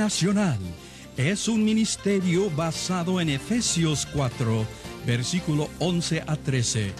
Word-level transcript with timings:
Internacional 0.00 0.58
es 1.18 1.46
un 1.46 1.62
ministerio 1.62 2.50
basado 2.52 3.20
en 3.20 3.28
Efesios 3.28 4.06
4, 4.14 4.64
versículo 5.04 5.68
11 5.78 6.24
a 6.26 6.36
13. 6.36 6.94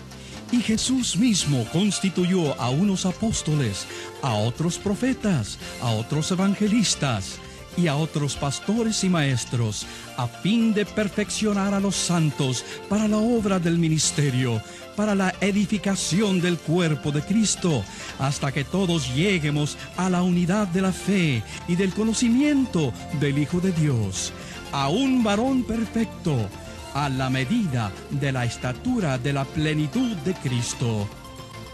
Y 0.53 0.61
Jesús 0.61 1.17
mismo 1.17 1.67
constituyó 1.73 2.61
a 2.61 2.69
unos 2.69 3.07
apóstoles, 3.07 3.87
a 4.21 4.35
otros 4.35 4.77
profetas, 4.77 5.59
a 5.81 5.93
otros 5.93 6.31
evangelistas 6.31 7.39
y 7.77 7.87
a 7.87 7.97
otros 7.97 8.37
pastores 8.37 9.05
y 9.05 9.09
maestros, 9.09 9.87
a 10.17 10.27
fin 10.27 10.75
de 10.75 10.85
perfeccionar 10.85 11.75
a 11.75 11.81
los 11.81 11.97
santos 11.97 12.65
para 12.89 13.09
la 13.09 13.19
obra 13.19 13.59
del 13.59 13.79
ministerio, 13.79 14.63
para 14.97 15.15
la 15.15 15.35
edificación 15.41 16.41
del 16.41 16.59
cuerpo 16.59 17.11
de 17.11 17.23
Cristo, 17.23 17.83
hasta 18.19 18.53
que 18.53 18.65
todos 18.65 19.15
lleguemos 19.15 19.79
a 19.97 20.11
la 20.11 20.23
unidad 20.23 20.69
de 20.69 20.83
la 20.83 20.93
fe 20.93 21.43
y 21.69 21.77
del 21.77 21.93
conocimiento 21.95 22.93
del 23.19 23.39
Hijo 23.39 23.61
de 23.61 23.73
Dios, 23.73 24.33
a 24.73 24.89
un 24.89 25.23
varón 25.23 25.63
perfecto, 25.65 26.49
a 26.95 27.09
la 27.09 27.31
medida 27.31 27.93
de 28.11 28.33
la 28.33 28.45
estatura 28.45 29.19
de 29.19 29.33
la 29.33 29.45
plenitud 29.45 30.17
de 30.19 30.35
Cristo. 30.35 31.09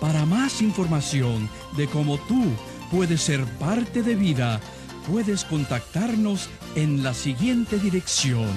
Para 0.01 0.27
más 0.27 0.61
información 0.61 1.49
de 1.77 1.87
cómo 1.87 2.19
tú 2.29 2.45
puedes 2.91 3.23
ser 3.23 3.45
parte 3.59 4.03
de 4.03 4.15
vida, 4.15 4.61
puedes 5.07 5.45
contactarnos 5.45 6.49
en 6.75 7.03
la 7.03 7.15
siguiente 7.15 7.79
dirección. 7.79 8.51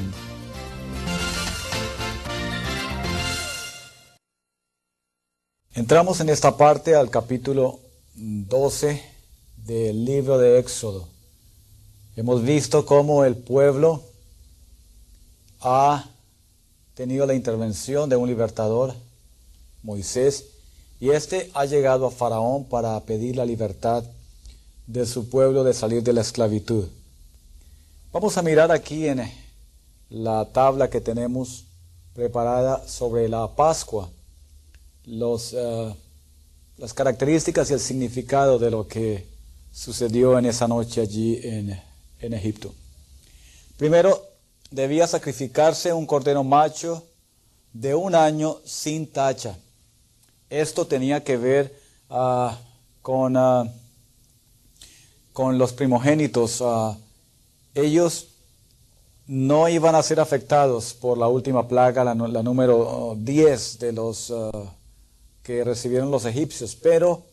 Entramos 5.76 6.20
en 6.20 6.30
esta 6.30 6.58
parte 6.58 6.96
al 6.96 7.10
capítulo 7.10 7.80
12 8.16 9.02
del 9.66 10.04
libro 10.04 10.38
de 10.38 10.60
Éxodo. 10.60 11.08
Hemos 12.16 12.44
visto 12.44 12.86
cómo 12.86 13.24
el 13.24 13.36
pueblo 13.36 14.04
ha 15.62 16.10
tenido 16.96 17.26
la 17.26 17.36
intervención 17.36 18.10
de 18.10 18.16
un 18.16 18.28
libertador, 18.28 18.94
Moisés, 19.84 20.48
y 21.00 21.12
este 21.12 21.50
ha 21.54 21.66
llegado 21.66 22.08
a 22.08 22.12
Faraón 22.12 22.66
para 22.66 23.00
pedir 23.02 23.38
la 23.38 23.46
libertad 23.46 24.04
de 24.90 25.06
su 25.06 25.30
pueblo 25.30 25.64
de 25.64 25.76
salir 25.76 26.02
de 26.02 26.14
la 26.14 26.22
esclavitud. 26.22 26.88
Vamos 28.12 28.36
a 28.40 28.42
mirar 28.42 28.72
aquí 28.72 29.08
en 29.08 29.22
la 30.10 30.46
tabla 30.52 30.90
que 30.90 31.00
tenemos 31.00 31.66
preparada 32.16 32.88
sobre 32.88 33.30
la 33.30 33.56
Pascua, 33.56 34.10
los, 35.06 35.54
eh, 35.54 35.96
las 36.80 36.96
características 36.96 37.70
y 37.70 37.74
el 37.74 37.80
significado 37.80 38.58
de 38.58 38.72
lo 38.72 38.88
que 38.88 39.28
sucedió 39.72 40.40
en 40.40 40.48
esa 40.48 40.68
noche 40.68 41.02
allí 41.02 41.40
en, 41.44 41.80
en 42.20 42.34
Egipto. 42.34 42.74
Primero, 43.78 44.26
debía 44.72 45.06
sacrificarse 45.06 45.94
un 45.94 46.08
cordero 46.08 46.44
macho 46.44 47.06
de 47.74 47.94
un 47.94 48.16
año 48.16 48.58
sin 48.66 49.06
tacha. 49.06 49.56
Esto 50.50 50.88
tenía 50.88 51.24
que 51.24 51.38
ver 51.38 51.80
ah, 52.10 52.58
con 53.04 53.38
ah, 53.38 53.72
con 55.40 55.58
los 55.58 55.72
primogénitos, 55.72 56.62
ah, 56.62 56.98
ellos 57.74 58.28
no 59.26 59.70
iban 59.70 59.96
a 59.96 60.04
ser 60.04 60.20
afectados 60.20 60.94
por 60.94 61.18
la 61.18 61.30
última 61.30 61.66
plaga, 61.66 62.04
la, 62.04 62.14
número 62.14 63.16
10 63.18 63.80
de 63.80 63.94
los 63.94 64.32
ah, 64.32 64.52
que 65.42 65.64
recibieron 65.64 66.12
los 66.12 66.26
egipcios, 66.26 66.76
pero 66.76 67.24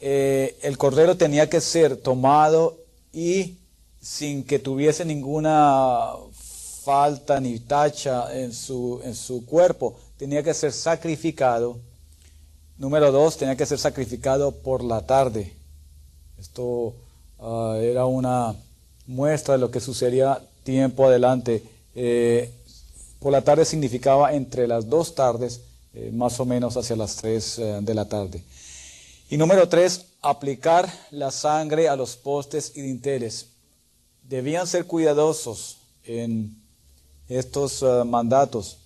eh, 0.00 0.58
el 0.60 0.76
cordero 0.76 1.16
tenía 1.16 1.48
que 1.48 1.62
ser 1.62 1.96
tomado 1.96 2.76
y 3.10 3.56
sin 4.02 4.44
que 4.44 4.58
tuviese 4.58 5.06
ninguna 5.06 6.10
falta 6.84 7.40
ni 7.40 7.58
tacha 7.58 8.38
en 8.38 8.52
su, 8.52 9.00
en 9.02 9.14
su 9.14 9.46
cuerpo, 9.46 9.96
tenía 10.18 10.42
que 10.42 10.52
ser 10.52 10.74
sacrificado. 10.74 11.78
Número 12.76 13.10
dos, 13.10 13.38
tenía 13.38 13.56
que 13.56 13.64
ser 13.64 13.78
sacrificado 13.78 14.52
por 14.52 14.84
la 14.84 15.06
tarde. 15.06 15.57
Esto 16.38 16.94
ah, 17.40 17.76
era 17.80 18.06
una 18.06 18.54
muestra 19.06 19.54
de 19.54 19.60
lo 19.60 19.70
que 19.70 19.80
sucedería 19.80 20.40
tiempo 20.62 21.06
adelante. 21.06 21.62
Eh, 21.94 22.52
por 23.18 23.32
la 23.32 23.42
tarde 23.42 23.64
significaba 23.64 24.32
entre 24.34 24.68
las 24.68 24.88
dos 24.88 25.14
tardes, 25.14 25.62
eh, 25.94 26.10
más 26.12 26.38
o 26.38 26.44
menos 26.44 26.76
hacia 26.76 26.94
las 26.94 27.16
tres 27.16 27.58
eh, 27.58 27.78
de 27.82 27.94
la 27.94 28.04
tarde. 28.04 28.42
Y 29.30 29.36
número 29.36 29.68
tres, 29.68 30.06
aplicar 30.22 30.88
la 31.10 31.30
sangre 31.30 31.88
a 31.88 31.96
los 31.96 32.16
postes 32.16 32.72
y 32.76 32.82
dinteles. 32.82 33.46
Debían 34.22 34.66
ser 34.66 34.84
cuidadosos 34.84 35.78
en 36.04 36.54
estos 37.28 37.82
mandatos, 38.06 38.78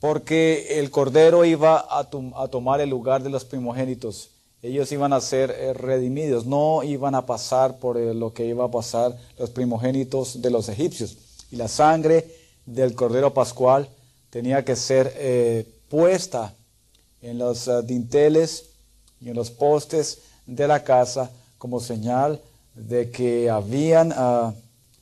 porque 0.00 0.78
el 0.78 0.90
cordero 0.90 1.44
iba 1.44 1.86
a 1.90 2.48
tomar 2.48 2.80
el 2.80 2.90
lugar 2.90 3.22
de 3.22 3.30
los 3.30 3.44
primogénitos 3.44 4.30
ellos 4.66 4.90
iban 4.90 5.12
a 5.12 5.20
ser 5.20 5.50
eh, 5.50 5.72
redimidos, 5.72 6.44
no 6.44 6.82
iban 6.82 7.14
a 7.14 7.24
pasar 7.24 7.78
por 7.78 7.96
eh, 7.96 8.14
lo 8.14 8.32
que 8.32 8.46
iba 8.46 8.64
a 8.64 8.70
pasar 8.70 9.16
los 9.38 9.50
primogénitos 9.50 10.42
de 10.42 10.50
los 10.50 10.68
egipcios. 10.68 11.16
Y 11.50 11.56
la 11.56 11.68
sangre 11.68 12.28
del 12.64 12.94
Cordero 12.94 13.32
Pascual 13.32 13.88
tenía 14.30 14.64
que 14.64 14.74
ser 14.74 15.12
eh, 15.16 15.66
puesta 15.88 16.52
en 17.22 17.38
los 17.38 17.70
dinteles 17.86 18.70
y 19.20 19.30
en 19.30 19.36
los 19.36 19.50
postes 19.50 20.22
de 20.46 20.66
la 20.66 20.82
casa 20.82 21.30
como 21.58 21.80
señal 21.80 22.40
de 22.74 23.10
que 23.10 23.48
habían 23.48 24.12
ah, 24.16 24.52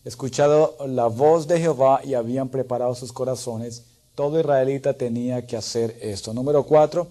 escuchado 0.05 0.77
la 0.87 1.07
voz 1.07 1.49
de 1.49 1.61
Jehová 1.61 2.01
y 2.05 2.15
habían 2.15 2.49
preparado 2.49 2.95
sus 2.95 3.13
corazones. 3.13 3.85
Todo 4.15 4.39
israelita 4.39 4.93
tenía 4.93 5.47
que 5.47 5.57
hacer 5.57 5.97
esto. 6.01 6.33
Número 6.33 6.63
cuatro 6.65 7.09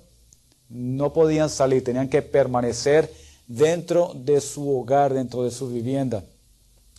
no 0.70 1.14
podían 1.14 1.50
salir, 1.50 1.84
tenían 1.84 2.10
que 2.10 2.22
permanecer 2.22 3.14
dentro 3.48 4.14
de 4.16 4.42
su 4.42 4.80
hogar, 4.80 5.14
dentro 5.14 5.44
de 5.44 5.52
su 5.52 5.70
vivienda. 5.70 6.24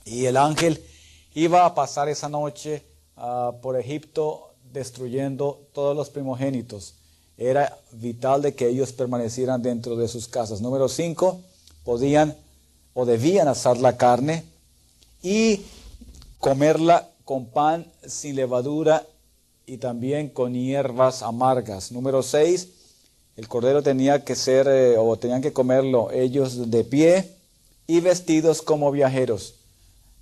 Y 0.05 0.27
el 0.27 0.37
ángel 0.37 0.83
iba 1.35 1.65
a 1.65 1.75
pasar 1.75 2.09
esa 2.09 2.29
noche 2.29 2.85
ah, 3.17 3.53
por 3.63 3.79
Egipto 3.79 4.55
destruyendo 4.73 5.67
todos 5.73 5.97
los 5.97 6.11
primogénitos. 6.11 6.95
Era 7.37 7.77
vital 7.93 8.43
de 8.43 8.55
que 8.55 8.69
ellos 8.69 8.93
permanecieran 8.93 9.63
dentro 9.63 9.97
de 9.97 10.09
sus 10.09 10.29
casas. 10.29 10.61
Número 10.61 10.89
cinco, 10.89 11.41
podían 11.85 12.37
o 12.93 13.05
debían 13.05 13.49
asar 13.49 13.77
la 13.79 13.97
carne 13.97 14.45
y 15.23 15.63
comerla 16.39 17.09
con 17.25 17.47
pan 17.47 17.87
sin 18.07 18.37
levadura 18.37 19.07
y 19.67 19.79
también 19.79 20.29
con 20.29 20.55
hierbas 20.55 21.23
amargas. 21.23 21.91
Número 21.91 22.23
seis, 22.23 22.69
el 23.37 23.49
cordero 23.49 23.83
tenía 23.83 24.25
que 24.25 24.37
ser, 24.37 24.69
eh, 24.69 24.97
o 24.97 25.17
tenían 25.17 25.43
que 25.43 25.53
comerlo 25.53 26.11
ellos 26.13 26.71
de 26.71 26.85
pie 26.85 27.31
y 27.87 28.01
vestidos 28.01 28.63
como 28.63 28.93
viajeros. 28.93 29.55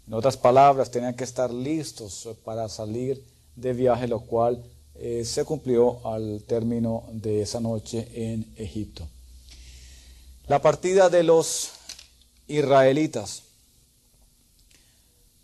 En 0.07 0.15
otras 0.15 0.37
palabras, 0.37 0.91
tenían 0.91 1.15
que 1.15 1.25
estar 1.25 1.53
listos 1.53 2.29
para 2.45 2.69
salir 2.69 3.23
de 3.55 3.73
viaje, 3.73 4.09
lo 4.09 4.21
cual 4.21 4.63
eh, 4.95 5.25
se 5.25 5.45
cumplió 5.45 6.07
al 6.07 6.43
término 6.47 7.05
de 7.13 7.43
esa 7.43 7.61
noche 7.61 8.09
en 8.15 8.53
Egipto. 8.57 9.07
La 10.49 10.61
partida 10.61 11.09
de 11.09 11.23
los 11.23 11.71
israelitas. 12.49 13.45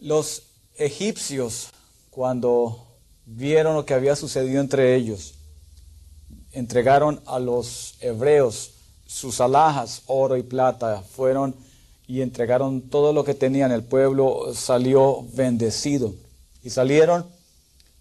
Los 0.00 0.42
egipcios, 0.76 1.68
cuando 2.10 2.86
vieron 3.26 3.74
lo 3.74 3.84
que 3.84 3.94
había 3.94 4.16
sucedido 4.16 4.60
entre 4.60 4.94
ellos, 4.94 5.34
entregaron 6.52 7.20
a 7.26 7.38
los 7.38 7.94
hebreos 8.00 8.72
sus 9.06 9.40
alhajas, 9.40 10.02
oro 10.06 10.36
y 10.36 10.42
plata, 10.42 11.02
fueron 11.02 11.54
y 12.06 12.22
entregaron 12.22 12.80
todo 12.82 13.12
lo 13.12 13.24
que 13.24 13.34
tenían. 13.34 13.72
El 13.72 13.84
pueblo 13.84 14.54
salió 14.54 15.24
bendecido. 15.34 16.14
Y 16.62 16.70
salieron 16.70 17.26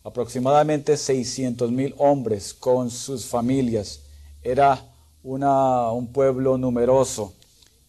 aproximadamente 0.03 0.97
600 0.97 1.71
mil 1.71 1.93
hombres 1.97 2.53
con 2.53 2.89
sus 2.89 3.25
familias. 3.25 3.99
Era 4.41 4.81
una, 5.23 5.91
un 5.91 6.07
pueblo 6.07 6.57
numeroso. 6.57 7.33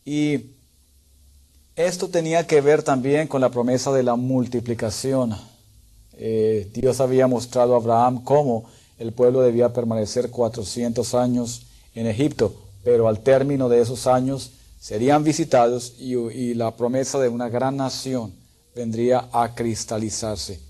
Y 0.05 0.51
esto 1.77 2.09
tenía 2.09 2.47
que 2.47 2.61
ver 2.61 2.83
también 2.83 3.29
con 3.29 3.41
la 3.41 3.51
promesa 3.51 3.93
de 3.93 4.03
la 4.03 4.17
multiplicación. 4.17 5.37
Eh, 6.15 6.69
Dios 6.75 7.01
había 7.01 7.29
mostrado 7.29 7.75
a 7.75 7.77
Abraham 7.77 8.25
cómo 8.25 8.65
el 8.99 9.13
pueblo 9.13 9.41
debía 9.41 9.73
permanecer 9.73 10.31
400 10.31 11.15
años 11.15 11.63
en 11.95 12.07
Egipto, 12.07 12.55
pero 12.85 13.09
al 13.09 13.21
término 13.21 13.69
de 13.69 13.81
esos 13.81 14.07
años 14.07 14.53
serían 14.81 15.25
visitados 15.25 15.95
y, 15.99 16.55
la 16.55 16.77
promesa 16.77 17.19
de 17.19 17.29
una 17.29 17.49
gran 17.49 17.77
nación 17.77 18.33
vendría 18.75 19.29
a 19.33 19.55
cristalizarse. 19.55 20.61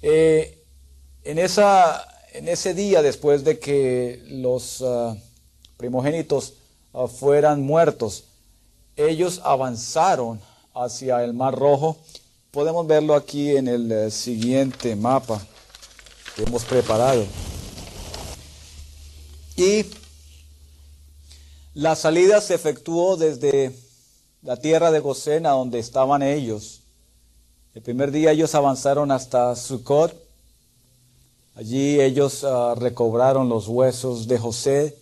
Eh, 0.00 0.62
en, 1.24 1.38
esa, 1.38 2.06
en, 2.32 2.48
ese 2.48 2.74
día, 2.74 3.02
después 3.02 3.44
de 3.44 3.58
que 3.58 4.22
los 4.28 4.82
ah, 4.82 5.16
primogénitos 5.76 6.54
ah, 6.94 7.06
fueran 7.06 7.62
muertos, 7.62 8.24
ellos 8.96 9.40
avanzaron 9.44 10.40
hacia 10.74 11.24
el 11.24 11.34
Mar 11.34 11.54
Rojo 11.54 11.98
podemos 12.52 12.86
verlo 12.86 13.14
aquí 13.14 13.56
en 13.56 13.66
el 13.66 13.90
eh, 13.90 14.10
siguiente 14.10 14.94
mapa 14.94 15.40
que 16.36 16.42
hemos 16.42 16.62
preparado. 16.64 17.24
Y 19.56 19.86
la 21.74 21.94
salida 21.96 22.40
se 22.40 22.54
efectuó 22.54 23.16
desde 23.16 23.74
la 24.42 24.56
tierra 24.56 24.90
de 24.90 25.00
Gosén, 25.00 25.46
a 25.46 25.50
donde 25.50 25.78
estaban 25.78 26.22
ellos. 26.22 26.80
El 27.74 27.82
primer 27.82 28.10
día 28.10 28.32
ellos 28.32 28.54
avanzaron 28.54 29.10
hasta 29.10 29.56
Sucot. 29.56 30.14
Allí 31.54 32.00
ellos 32.00 32.44
ah, 32.44 32.74
recobraron 32.76 33.48
los 33.48 33.68
huesos 33.68 34.26
de 34.26 34.38
José 34.38 34.96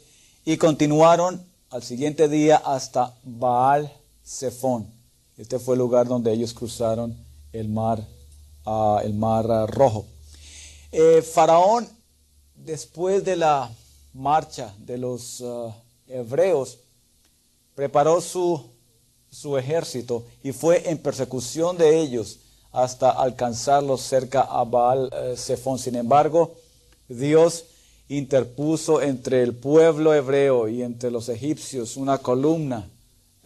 y 0.44 0.56
continuaron 0.56 1.44
al 1.70 1.82
siguiente 1.82 2.28
día 2.28 2.56
hasta 2.56 3.14
Baal 3.22 3.92
Zephon. 4.24 4.86
Este 5.38 5.58
fue 5.58 5.74
el 5.74 5.78
lugar 5.78 6.06
donde 6.06 6.32
ellos 6.32 6.52
cruzaron 6.52 7.16
el 7.52 7.68
mar, 7.68 8.04
ah, 8.66 9.00
el 9.02 9.14
mar 9.14 9.50
ah, 9.50 9.66
rojo. 9.66 10.06
Eh, 10.92 11.22
Faraón, 11.22 11.88
después 12.56 13.24
de 13.24 13.36
la 13.36 13.70
marcha 14.12 14.74
de 14.78 14.98
los 14.98 15.42
hebreos, 16.08 16.78
preparó 17.74 18.20
su, 18.20 18.62
su 19.30 19.56
ejército 19.56 20.24
y 20.42 20.52
fue 20.52 20.90
en 20.90 20.98
persecución 20.98 21.78
de 21.78 22.00
ellos 22.00 22.38
hasta 22.72 23.10
alcanzarlos 23.10 24.02
cerca 24.02 24.42
a 24.42 24.64
Baal 24.64 25.10
eh, 25.12 25.34
Zephon. 25.36 25.78
Sin 25.78 25.96
embargo, 25.96 26.54
Dios 27.08 27.64
interpuso 28.08 29.00
entre 29.02 29.42
el 29.42 29.54
pueblo 29.54 30.14
hebreo 30.14 30.68
y 30.68 30.82
entre 30.82 31.10
los 31.10 31.28
egipcios 31.28 31.96
una 31.96 32.18
columna, 32.18 32.88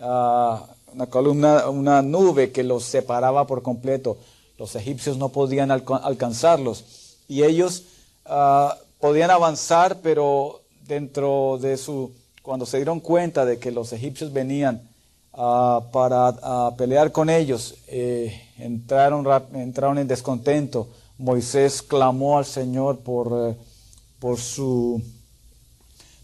ah, 0.01 0.67
una 0.93 1.07
columna, 1.07 1.69
una 1.69 2.03
nube 2.03 2.51
que 2.53 2.63
los 2.63 2.85
separaba 2.85 3.47
por 3.47 3.63
completo. 3.63 4.17
Los 4.59 4.77
egipcios 4.77 5.17
no 5.17 5.31
podían 5.31 5.71
alcanzarlos 5.71 6.85
y 7.29 7.43
ellos 7.43 7.85
ah, 8.27 8.77
podían 9.01 9.31
avanzar, 9.31 10.01
pero 10.03 10.63
dentro 10.87 11.59
de 11.61 11.77
su 11.77 12.13
cuando 12.45 12.67
se 12.67 12.77
dieron 12.77 13.01
cuenta 13.01 13.47
de 13.47 13.59
que 13.59 13.71
los 13.71 13.95
egipcios 13.95 14.31
venían 14.31 14.83
ah, 15.33 15.81
para 15.93 16.29
ah, 16.43 16.75
pelear 16.77 17.11
con 17.11 17.31
ellos, 17.31 17.75
eh, 17.87 18.39
entraron, 18.59 19.27
entraron 19.55 19.97
en 19.97 20.07
descontento. 20.07 20.89
Moisés 21.17 21.81
clamó 21.81 22.37
al 22.37 22.45
Señor 22.45 22.99
por, 22.99 23.51
eh, 23.51 23.57
por, 24.19 24.39
su, 24.39 25.03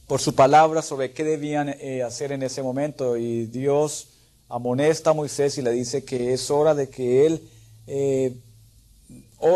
por 0.06 0.20
su 0.20 0.34
palabra 0.34 0.82
sobre 0.82 1.12
qué 1.12 1.24
debían 1.24 1.70
eh, 1.70 2.02
hacer 2.02 2.32
en 2.32 2.42
ese 2.42 2.62
momento. 2.62 3.16
Y 3.16 3.46
Dios 3.46 4.08
amonesta 4.50 5.10
a 5.10 5.14
Moisés 5.14 5.56
y 5.56 5.62
le 5.62 5.70
dice 5.70 6.04
que 6.04 6.34
es 6.34 6.50
hora 6.50 6.74
de 6.74 6.90
que 6.90 7.24
él 7.26 7.48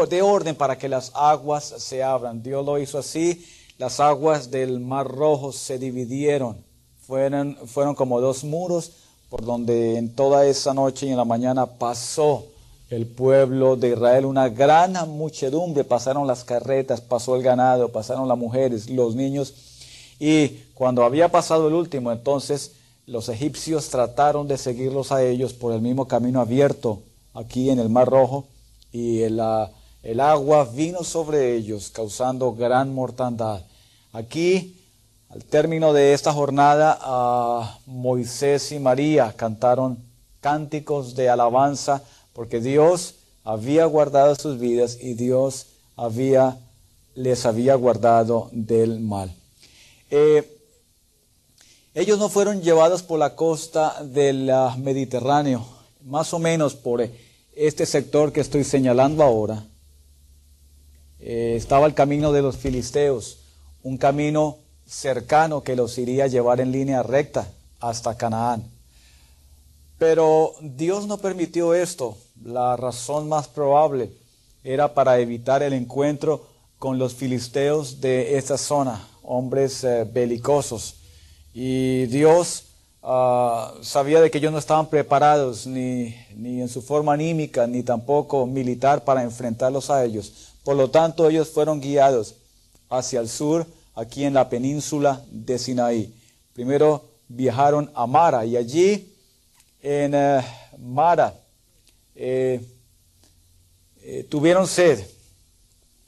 dé 0.08 0.22
orden 0.22 0.54
para 0.54 0.78
que 0.78 0.88
las 0.88 1.12
aguas 1.14 1.64
se 1.78 2.02
abran. 2.02 2.42
Dios 2.42 2.64
lo 2.64 2.78
hizo 2.78 2.98
así. 2.98 3.44
Las 3.78 4.00
aguas 4.00 4.50
del 4.50 4.80
Mar 4.80 5.08
Rojo 5.08 5.52
se 5.52 5.78
dividieron. 5.78 6.56
Fueron, 7.06 7.56
fueron 7.66 7.94
como 7.94 8.20
dos 8.20 8.44
muros 8.44 8.92
por 9.34 9.44
donde 9.44 9.98
en 9.98 10.14
toda 10.14 10.46
esa 10.46 10.72
noche 10.74 11.06
y 11.06 11.10
en 11.10 11.16
la 11.16 11.24
mañana 11.24 11.66
pasó 11.66 12.46
el 12.88 13.06
pueblo 13.06 13.74
de 13.74 13.90
Israel, 13.90 14.26
una 14.26 14.48
gran 14.48 14.92
muchedumbre, 15.08 15.82
pasaron 15.82 16.26
las 16.26 16.44
carretas, 16.44 17.00
pasó 17.00 17.34
el 17.34 17.42
ganado, 17.42 17.88
pasaron 17.88 18.28
las 18.28 18.38
mujeres, 18.38 18.88
los 18.88 19.16
niños, 19.16 19.54
y 20.20 20.48
cuando 20.74 21.02
había 21.02 21.30
pasado 21.30 21.66
el 21.66 21.74
último, 21.74 22.12
entonces 22.12 22.72
los 23.06 23.28
egipcios 23.28 23.88
trataron 23.88 24.46
de 24.46 24.56
seguirlos 24.56 25.10
a 25.10 25.24
ellos 25.24 25.52
por 25.52 25.72
el 25.72 25.80
mismo 25.80 26.06
camino 26.06 26.40
abierto 26.40 27.02
aquí 27.32 27.70
en 27.70 27.80
el 27.80 27.88
Mar 27.88 28.08
Rojo, 28.08 28.46
y 28.94 29.22
el, 29.22 29.42
el 30.04 30.20
agua 30.20 30.70
vino 30.72 31.02
sobre 31.02 31.56
ellos, 31.56 31.90
causando 31.90 32.54
gran 32.54 32.94
mortandad. 32.94 33.62
Aquí, 34.12 34.80
al 35.30 35.44
término 35.44 35.92
de 35.92 36.14
esta 36.14 36.32
jornada, 36.32 37.76
Moisés 37.86 38.70
y 38.70 38.78
María 38.78 39.34
cantaron 39.36 39.98
cánticos 40.40 41.16
de 41.16 41.28
alabanza 41.28 42.04
porque 42.34 42.60
Dios 42.60 43.16
había 43.42 43.84
guardado 43.86 44.36
sus 44.36 44.60
vidas 44.60 44.96
y 45.00 45.14
Dios 45.14 45.66
les 47.16 47.44
había 47.46 47.74
guardado 47.74 48.48
del 48.52 49.00
mal. 49.00 49.34
Eh, 50.08 50.48
ellos 51.94 52.20
no 52.20 52.28
fueron 52.28 52.62
llevados 52.62 53.02
por 53.02 53.18
la 53.18 53.34
costa 53.34 54.04
del 54.04 54.52
Mediterráneo, 54.78 55.66
más 56.04 56.32
o 56.32 56.38
menos 56.38 56.76
por 56.76 57.00
este 57.56 57.86
sector 57.86 58.32
que 58.32 58.40
estoy 58.40 58.64
señalando 58.64 59.22
ahora, 59.22 59.64
eh, 61.20 61.54
estaba 61.56 61.86
el 61.86 61.94
camino 61.94 62.32
de 62.32 62.42
los 62.42 62.56
filisteos, 62.56 63.38
un 63.82 63.96
camino 63.96 64.58
cercano 64.86 65.62
que 65.62 65.76
los 65.76 65.96
iría 65.98 66.24
a 66.24 66.28
llevar 66.28 66.60
en 66.60 66.72
línea 66.72 67.02
recta 67.02 67.48
hasta 67.80 68.16
Canaán. 68.16 68.64
Pero 69.98 70.54
Dios 70.60 71.06
no 71.06 71.18
permitió 71.18 71.74
esto. 71.74 72.16
La 72.42 72.76
razón 72.76 73.28
más 73.28 73.48
probable 73.48 74.10
era 74.62 74.92
para 74.92 75.18
evitar 75.18 75.62
el 75.62 75.72
encuentro 75.72 76.46
con 76.78 76.98
los 76.98 77.14
filisteos 77.14 78.00
de 78.00 78.36
esta 78.36 78.58
zona, 78.58 79.08
hombres 79.22 79.84
eh, 79.84 80.04
belicosos. 80.04 80.96
Y 81.54 82.06
Dios 82.06 82.63
ah, 83.04 83.72
sabía 83.82 84.20
de 84.20 84.30
que 84.30 84.38
ellos 84.38 84.50
no 84.50 84.58
estaban 84.58 84.88
preparados 84.88 85.66
ni, 85.66 86.16
ni 86.34 86.60
en 86.60 86.68
su 86.68 86.82
forma 86.82 87.12
anímica, 87.12 87.66
ni 87.66 87.84
tampoco 87.84 88.46
militar 88.46 89.04
para 89.04 89.22
enfrentarlos 89.22 89.90
a 89.90 90.04
ellos. 90.04 90.50
Por 90.64 90.76
lo 90.76 90.90
tanto, 90.90 91.28
ellos 91.28 91.50
fueron 91.50 91.80
guiados 91.80 92.34
hacia 92.88 93.20
el 93.20 93.28
sur, 93.28 93.66
aquí 93.94 94.24
en 94.24 94.34
la 94.34 94.48
península 94.48 95.22
de 95.30 95.58
Sinaí. 95.58 96.14
Primero 96.52 97.04
viajaron 97.28 97.90
a 97.94 98.06
Mara 98.06 98.44
y 98.44 98.56
allí 98.56 99.12
en 99.82 100.14
eh, 100.14 100.42
Mara 100.78 101.34
eh, 102.14 102.60
eh, 104.02 104.26
tuvieron 104.28 104.66
sed. 104.66 105.04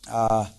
Ah, 0.07 0.51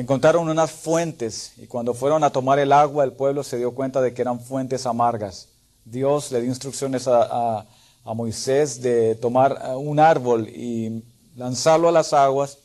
encontraron 0.00 0.48
unas 0.48 0.70
fuentes 0.70 1.52
y 1.56 1.66
cuando 1.66 1.94
fueron 1.94 2.24
a 2.24 2.30
tomar 2.30 2.58
el 2.58 2.72
agua 2.72 3.04
el 3.04 3.12
pueblo 3.12 3.42
se 3.42 3.58
dio 3.58 3.74
cuenta 3.74 4.00
de 4.00 4.14
que 4.14 4.22
eran 4.22 4.40
fuentes 4.40 4.86
amargas. 4.86 5.48
Dios 5.84 6.30
le 6.32 6.40
dio 6.40 6.50
instrucciones 6.50 7.08
a 7.08 7.64
Moisés 8.04 8.80
de 8.80 9.14
tomar 9.16 9.76
un 9.76 9.98
árbol 10.00 10.48
y 10.48 11.02
lanzarlo 11.36 11.88
a 11.88 11.92
las 11.92 12.12
aguas 12.12 12.58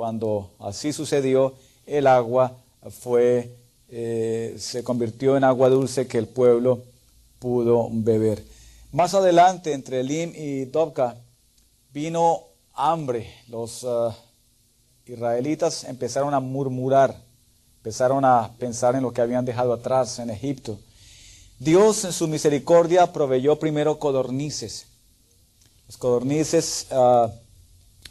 cuando 0.00 0.50
así 0.60 0.94
sucedió, 0.94 1.52
el 1.84 2.06
agua 2.06 2.56
fue, 2.88 3.54
eh, 3.90 4.56
se 4.58 4.82
convirtió 4.82 5.36
en 5.36 5.44
agua 5.44 5.68
dulce 5.68 6.06
que 6.06 6.16
el 6.16 6.26
pueblo 6.26 6.84
pudo 7.38 7.90
beber. 7.92 8.42
Más 8.92 9.12
adelante, 9.12 9.74
entre 9.74 10.00
Elim 10.00 10.32
y 10.34 10.64
Dobka, 10.64 11.16
vino 11.92 12.44
hambre. 12.72 13.30
Los 13.48 13.84
ah, 13.84 14.16
israelitas 15.06 15.84
empezaron 15.84 16.34
a 16.34 16.40
murmurar, 16.40 17.16
empezaron 17.78 18.24
a 18.24 18.52
pensar 18.58 18.94
en 18.94 19.02
lo 19.02 19.12
que 19.12 19.20
habían 19.20 19.44
dejado 19.44 19.72
atrás 19.72 20.18
en 20.18 20.30
Egipto. 20.30 20.78
Dios 21.58 22.04
en 22.04 22.12
su 22.12 22.28
misericordia 22.28 23.12
proveyó 23.12 23.58
primero 23.58 23.98
codornices. 23.98 24.86
Los 25.86 25.96
codornices 25.96 26.86
uh, 26.90 27.28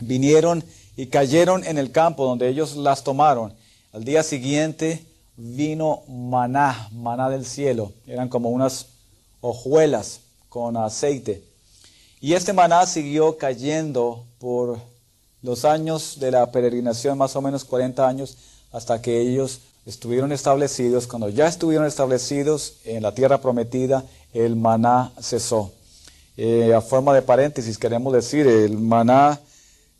vinieron 0.01 0.63
y 0.95 1.07
cayeron 1.07 1.63
en 1.65 1.77
el 1.77 1.91
campo 1.91 2.25
donde 2.25 2.49
ellos 2.49 2.75
las 2.75 3.03
tomaron. 3.03 3.53
Al 3.93 4.03
día 4.03 4.21
siguiente 4.21 5.03
vino 5.37 6.03
maná, 6.07 6.89
maná 6.91 7.29
del 7.29 7.45
cielo. 7.45 7.93
Eran 8.05 8.29
como 8.29 8.49
unas 8.49 8.87
hojuelas 9.41 10.21
con 10.49 10.75
aceite. 10.77 11.43
Y 12.19 12.33
este 12.33 12.51
maná 12.51 12.85
siguió 12.85 13.37
cayendo 13.37 14.25
por 14.39 14.77
los 15.41 15.65
años 15.65 16.19
de 16.19 16.31
la 16.31 16.51
peregrinación, 16.51 17.17
más 17.17 17.35
o 17.35 17.41
menos 17.41 17.63
40 17.65 18.07
años, 18.07 18.37
hasta 18.71 19.01
que 19.01 19.21
ellos 19.21 19.61
estuvieron 19.85 20.31
establecidos. 20.31 21.07
Cuando 21.07 21.29
ya 21.29 21.47
estuvieron 21.47 21.87
establecidos 21.87 22.75
en 22.85 23.03
la 23.03 23.13
tierra 23.13 23.41
prometida, 23.41 24.03
el 24.33 24.55
maná 24.55 25.11
cesó. 25.21 25.71
Eh, 26.37 26.73
a 26.73 26.81
forma 26.81 27.13
de 27.13 27.21
paréntesis, 27.21 27.77
queremos 27.77 28.13
decir, 28.13 28.47
el 28.47 28.77
maná 28.77 29.39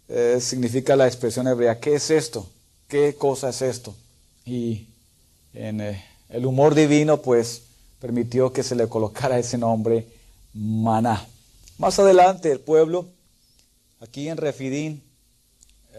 eh, 0.08 0.38
significa 0.40 0.96
la 0.96 1.08
expresión 1.08 1.48
hebrea, 1.48 1.80
¿qué 1.80 1.96
es 1.96 2.10
esto? 2.10 2.48
¿Qué 2.88 3.16
cosa 3.16 3.50
es 3.50 3.62
esto? 3.62 3.94
Y 4.46 4.88
en 5.54 5.82
eh, 5.82 6.04
el 6.30 6.46
humor 6.46 6.76
divino, 6.76 7.22
pues, 7.22 7.64
permitió 8.00 8.54
que 8.54 8.64
se 8.64 8.76
le 8.76 8.88
colocara 8.88 9.38
ese 9.38 9.58
nombre, 9.58 10.08
maná. 10.54 11.28
Más 11.78 12.00
adelante, 12.00 12.52
el 12.52 12.60
pueblo, 12.60 13.08
aquí 14.00 14.30
en 14.30 14.38
Refidín, 14.38 15.04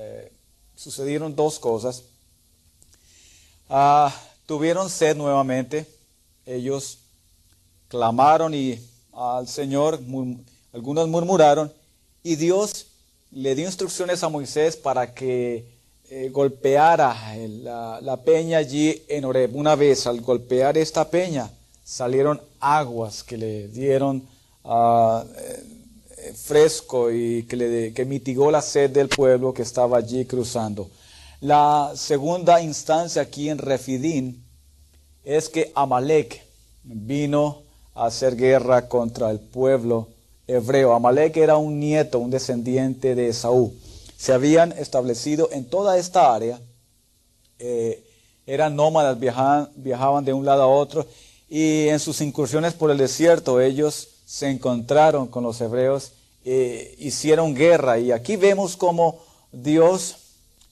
eh, 0.02 0.32
sucedieron 0.74 1.36
dos 1.36 1.58
cosas. 1.58 2.04
Ah, 3.68 4.10
tuvieron 4.46 4.88
sed 4.88 5.14
nuevamente, 5.14 5.86
ellos 6.46 7.00
clamaron 7.88 8.54
y 8.54 8.80
al 9.12 9.46
Señor, 9.46 10.00
algunos 10.72 11.06
murmuraron, 11.06 11.70
y 12.22 12.36
Dios 12.36 12.86
le 13.30 13.54
dio 13.54 13.66
instrucciones 13.66 14.22
a 14.22 14.30
Moisés 14.30 14.74
para 14.74 15.12
que 15.12 15.66
eh, 16.08 16.30
golpeara 16.30 17.14
la, 18.00 18.16
peña 18.24 18.56
allí 18.56 19.02
en 19.06 19.26
Oreb. 19.26 19.54
Una 19.54 19.76
vez 19.76 20.06
al 20.06 20.22
golpear 20.22 20.78
esta 20.78 21.10
peña 21.10 21.50
salieron 21.84 22.40
aguas 22.58 23.22
que 23.22 23.36
le 23.36 23.68
dieron 23.68 24.26
uh, 24.64 25.20
fresco 26.34 27.10
y 27.10 27.44
que 27.44 28.04
mitigó 28.06 28.50
la 28.50 28.62
sed 28.62 28.90
del 28.90 29.08
pueblo 29.08 29.52
que 29.52 29.62
estaba 29.62 29.98
allí 29.98 30.24
cruzando. 30.24 30.90
La 31.40 31.92
segunda 31.94 32.60
instancia 32.60 33.22
aquí 33.22 33.48
en 33.48 33.58
Refidín 33.58 34.44
es 35.24 35.48
que 35.48 35.72
Amalek 35.74 36.44
vino 36.82 37.62
a 37.94 38.06
hacer 38.06 38.36
guerra 38.36 38.88
contra 38.88 39.30
el 39.30 39.40
pueblo 39.40 40.08
hebreo. 40.46 40.92
Amalek 40.92 41.36
era 41.36 41.56
un 41.56 41.80
nieto, 41.80 42.18
un 42.18 42.30
descendiente 42.30 43.14
de 43.14 43.28
Esaú. 43.28 43.74
Se 44.16 44.32
habían 44.32 44.72
establecido 44.72 45.48
en 45.52 45.64
toda 45.64 45.96
esta 45.96 46.34
área, 46.34 46.60
eh, 47.58 48.04
eran 48.46 48.76
nómadas, 48.76 49.18
viajaban, 49.18 49.70
viajaban 49.76 50.24
de 50.24 50.32
un 50.32 50.44
lado 50.44 50.62
a 50.62 50.66
otro 50.66 51.06
y 51.48 51.88
en 51.88 51.98
sus 52.00 52.20
incursiones 52.20 52.74
por 52.74 52.90
el 52.90 52.98
desierto 52.98 53.60
ellos 53.60 54.08
se 54.30 54.48
encontraron 54.48 55.26
con 55.26 55.42
los 55.42 55.60
hebreos, 55.60 56.12
e 56.44 56.94
hicieron 56.98 57.54
guerra 57.54 57.98
y 57.98 58.12
aquí 58.12 58.36
vemos 58.36 58.76
cómo 58.76 59.18
Dios 59.50 60.16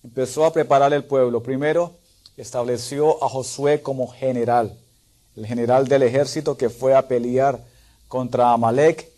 empezó 0.05 0.45
a 0.45 0.53
preparar 0.53 0.93
el 0.93 1.05
pueblo. 1.05 1.43
Primero 1.43 1.95
estableció 2.37 3.23
a 3.23 3.29
Josué 3.29 3.83
como 3.83 4.07
general, 4.07 4.79
el 5.35 5.45
general 5.45 5.89
del 5.89 6.05
ejército 6.05 6.57
que 6.57 6.71
fue 6.71 6.95
a 6.95 7.09
pelear 7.09 7.63
contra 8.07 8.53
Amalek 8.53 9.11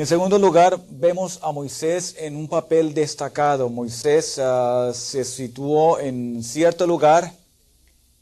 en 0.00 0.06
segundo 0.06 0.38
lugar, 0.38 0.80
vemos 0.88 1.38
a 1.42 1.52
Moisés 1.52 2.16
en 2.18 2.34
un 2.34 2.48
papel 2.48 2.94
destacado. 2.94 3.68
Moisés 3.68 4.38
ah, 4.38 4.92
se 4.94 5.24
situó 5.24 5.98
en 5.98 6.42
cierto 6.42 6.86
lugar 6.86 7.34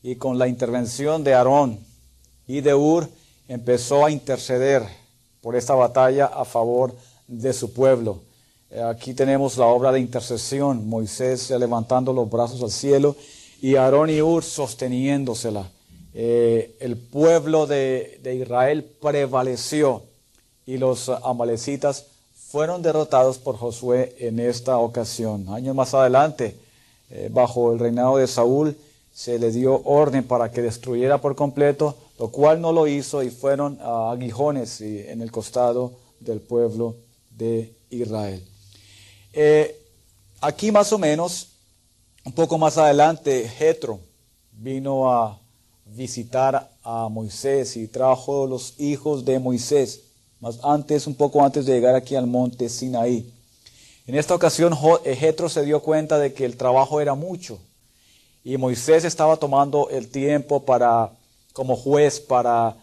y 0.03 0.17
con 0.17 0.39
la 0.39 0.49
intervención 0.49 1.23
de 1.23 1.35
Aarón 1.35 1.79
y 2.49 2.63
de 2.63 2.75
Ur 2.75 3.09
empezó 3.47 4.05
a 4.05 4.11
interceder 4.11 4.83
por 5.41 5.57
esta 5.57 5.75
batalla 5.75 6.27
a 6.27 6.45
favor 6.45 6.95
de 7.27 7.53
su 7.53 7.73
pueblo. 7.73 8.21
Aquí 8.87 9.15
tenemos 9.15 9.57
la 9.57 9.67
obra 9.67 9.93
de 9.93 10.01
intercesión, 10.01 10.89
Moisés 10.89 11.51
levantando 11.51 12.13
los 12.13 12.29
brazos 12.29 12.63
al 12.63 12.71
cielo 12.71 13.17
y 13.63 13.77
Aarón 13.77 14.11
y 14.11 14.21
Ur 14.21 14.45
sosteniéndosela. 14.45 15.71
Eh, 16.15 16.77
el 16.81 16.97
pueblo 16.97 17.67
de 17.67 18.21
Israel 18.41 18.85
prevaleció 19.01 20.03
y 20.67 20.77
los 20.77 21.09
amalecitas 21.09 22.05
fueron 22.51 22.81
derrotados 22.81 23.39
por 23.39 23.57
Josué 23.57 24.17
en 24.19 24.39
esta 24.41 24.79
ocasión. 24.79 25.47
Años 25.51 25.75
más 25.75 25.93
adelante, 25.93 26.57
eh, 27.11 27.29
bajo 27.33 27.73
el 27.73 27.79
reinado 27.79 28.17
de 28.17 28.27
Saúl, 28.27 28.77
se 29.15 29.39
le 29.39 29.51
dio 29.51 29.83
orden 29.85 30.25
para 30.25 30.51
que 30.51 30.63
destruyera 30.63 31.19
por 31.19 31.37
completo, 31.37 31.97
lo 32.19 32.29
cual 32.29 32.61
no 32.61 32.73
lo 32.73 32.87
hizo 32.87 33.23
y 33.23 33.31
fueron 33.31 33.79
aguijones 33.81 34.81
en 34.81 35.23
el 35.23 35.31
costado 35.31 35.93
del 36.21 36.41
pueblo 36.41 36.97
de 37.31 37.73
Israel. 37.91 38.45
Eh, 39.33 39.81
aquí 40.41 40.73
más 40.73 40.93
o 40.93 40.99
menos, 40.99 41.49
un 42.25 42.33
poco 42.33 42.59
más 42.59 42.77
adelante, 42.77 43.49
Jetro 43.49 44.01
vino 44.53 45.11
a 45.13 45.39
visitar 45.87 46.71
a 46.83 47.09
Moisés 47.09 47.77
y 47.77 47.87
trajo 47.87 48.47
los 48.47 48.75
hijos 48.79 49.25
de 49.25 49.39
Moisés 49.39 50.03
más 50.41 50.59
antes, 50.63 51.07
un 51.07 51.15
poco 51.15 51.45
antes 51.45 51.67
de 51.67 51.75
llegar 51.75 51.95
aquí 51.95 52.15
al 52.15 52.27
monte 52.27 52.69
Sinaí. 52.69 53.33
En 54.07 54.15
esta 54.15 54.35
ocasión 54.35 54.75
Jetro 55.05 55.49
se 55.49 55.65
dio 55.65 55.83
cuenta 55.83 56.19
de 56.19 56.33
que 56.33 56.45
el 56.45 56.57
trabajo 56.57 57.01
era 57.01 57.15
mucho 57.15 57.59
y 58.43 58.57
Moisés 58.57 59.05
estaba 59.05 59.37
tomando 59.37 59.91
el 59.91 60.09
tiempo 60.09 60.65
para, 60.65 61.13
como 61.59 61.75
juez, 61.75 62.21
para, 62.21 62.77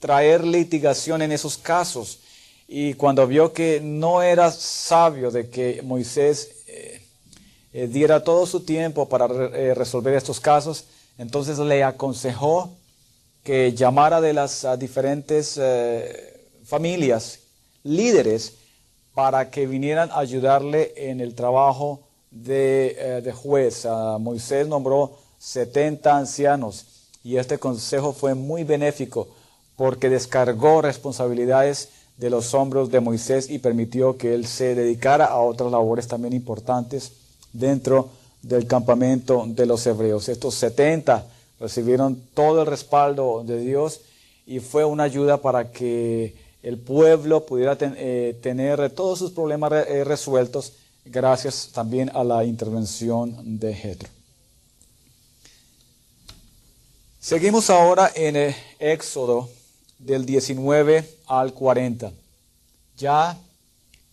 traer 0.00 0.42
litigación 0.42 1.20
en 1.20 1.30
esos 1.30 1.58
casos. 1.58 2.20
Y 2.66 2.94
cuando 2.94 3.26
vio 3.26 3.52
que 3.52 3.78
no 3.82 4.22
era 4.22 4.50
sabio 4.50 5.30
de 5.30 5.50
que 5.50 5.82
Moisés 5.82 6.64
eh, 6.66 7.02
eh, 7.74 7.86
diera 7.88 8.24
todo 8.24 8.46
su 8.46 8.60
tiempo 8.60 9.06
para 9.06 9.26
eh, 9.26 9.74
resolver 9.74 10.14
estos 10.14 10.40
casos, 10.40 10.86
entonces 11.18 11.58
le 11.58 11.84
aconsejó 11.84 12.70
que 13.44 13.74
llamara 13.74 14.22
de 14.22 14.32
las 14.32 14.66
diferentes 14.78 15.60
familias, 16.64 17.40
líderes, 17.84 18.54
para 19.12 19.50
que 19.50 19.66
vinieran 19.66 20.08
a 20.10 20.20
ayudarle 20.20 20.94
en 20.96 21.20
el 21.20 21.34
trabajo 21.34 22.00
de, 22.30 22.96
eh, 22.98 23.32
juez. 23.32 23.86
Moisés 24.20 24.66
nombró 24.66 25.18
70 25.46 26.16
ancianos 26.16 26.86
y 27.22 27.36
este 27.36 27.58
consejo 27.58 28.12
fue 28.12 28.34
muy 28.34 28.64
benéfico 28.64 29.28
porque 29.76 30.10
descargó 30.10 30.82
responsabilidades 30.82 31.90
de 32.16 32.30
los 32.30 32.52
hombros 32.52 32.90
de 32.90 32.98
Moisés 32.98 33.48
y 33.48 33.60
permitió 33.60 34.16
que 34.16 34.34
él 34.34 34.44
se 34.46 34.74
dedicara 34.74 35.26
a 35.26 35.38
otras 35.38 35.70
labores 35.70 36.08
también 36.08 36.34
importantes 36.34 37.12
dentro 37.52 38.08
del 38.42 38.66
campamento 38.66 39.44
de 39.46 39.66
los 39.66 39.86
hebreos. 39.86 40.28
Estos 40.28 40.56
70 40.56 41.24
recibieron 41.60 42.20
todo 42.34 42.62
el 42.62 42.66
respaldo 42.66 43.44
de 43.46 43.60
Dios 43.60 44.00
y 44.46 44.58
fue 44.58 44.84
una 44.84 45.04
ayuda 45.04 45.36
para 45.36 45.70
que 45.70 46.34
el 46.64 46.76
pueblo 46.78 47.46
pudiera 47.46 47.78
eh, 47.80 48.36
tener 48.42 48.90
todos 48.90 49.20
sus 49.20 49.30
problemas 49.30 49.72
eh, 49.72 50.02
resueltos 50.02 50.72
gracias 51.04 51.70
también 51.72 52.10
a 52.14 52.24
la 52.24 52.44
intervención 52.44 53.60
de 53.60 53.72
Jetro. 53.72 54.15
Seguimos 57.26 57.70
ahora 57.70 58.12
en 58.14 58.36
el 58.36 58.54
Éxodo 58.78 59.48
del 59.98 60.24
19 60.24 61.18
al 61.26 61.52
40. 61.54 62.12
Ya 62.96 63.36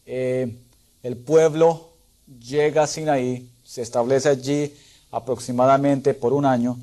eh, 0.07 0.51
el 1.03 1.17
pueblo 1.17 1.89
llega 2.43 2.81
a 2.81 2.87
Sinaí, 2.87 3.47
se 3.63 3.83
establece 3.83 4.29
allí 4.29 4.73
aproximadamente 5.11 6.15
por 6.15 6.33
un 6.33 6.43
año 6.43 6.79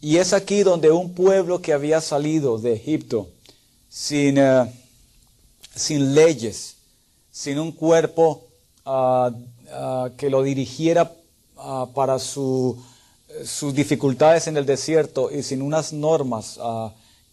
y 0.00 0.16
es 0.16 0.32
aquí 0.32 0.64
donde 0.64 0.90
un 0.90 1.14
pueblo 1.14 1.62
que 1.62 1.72
había 1.72 2.00
salido 2.00 2.58
de 2.58 2.72
Egipto 2.72 3.28
sin, 3.88 4.38
eh, 4.38 4.68
sin 5.76 6.12
leyes, 6.12 6.74
sin 7.30 7.60
un 7.60 7.70
cuerpo 7.70 8.42
ah, 8.84 9.30
ah, 9.70 10.10
que 10.16 10.28
lo 10.28 10.42
dirigiera 10.42 11.12
ah, 11.56 11.86
para 11.94 12.18
sus 13.44 13.74
dificultades 13.74 14.46
en 14.46 14.56
el 14.56 14.66
desierto 14.66 15.30
y 15.30 15.42
sin 15.42 15.62
unas 15.62 15.92
normas 15.92 16.58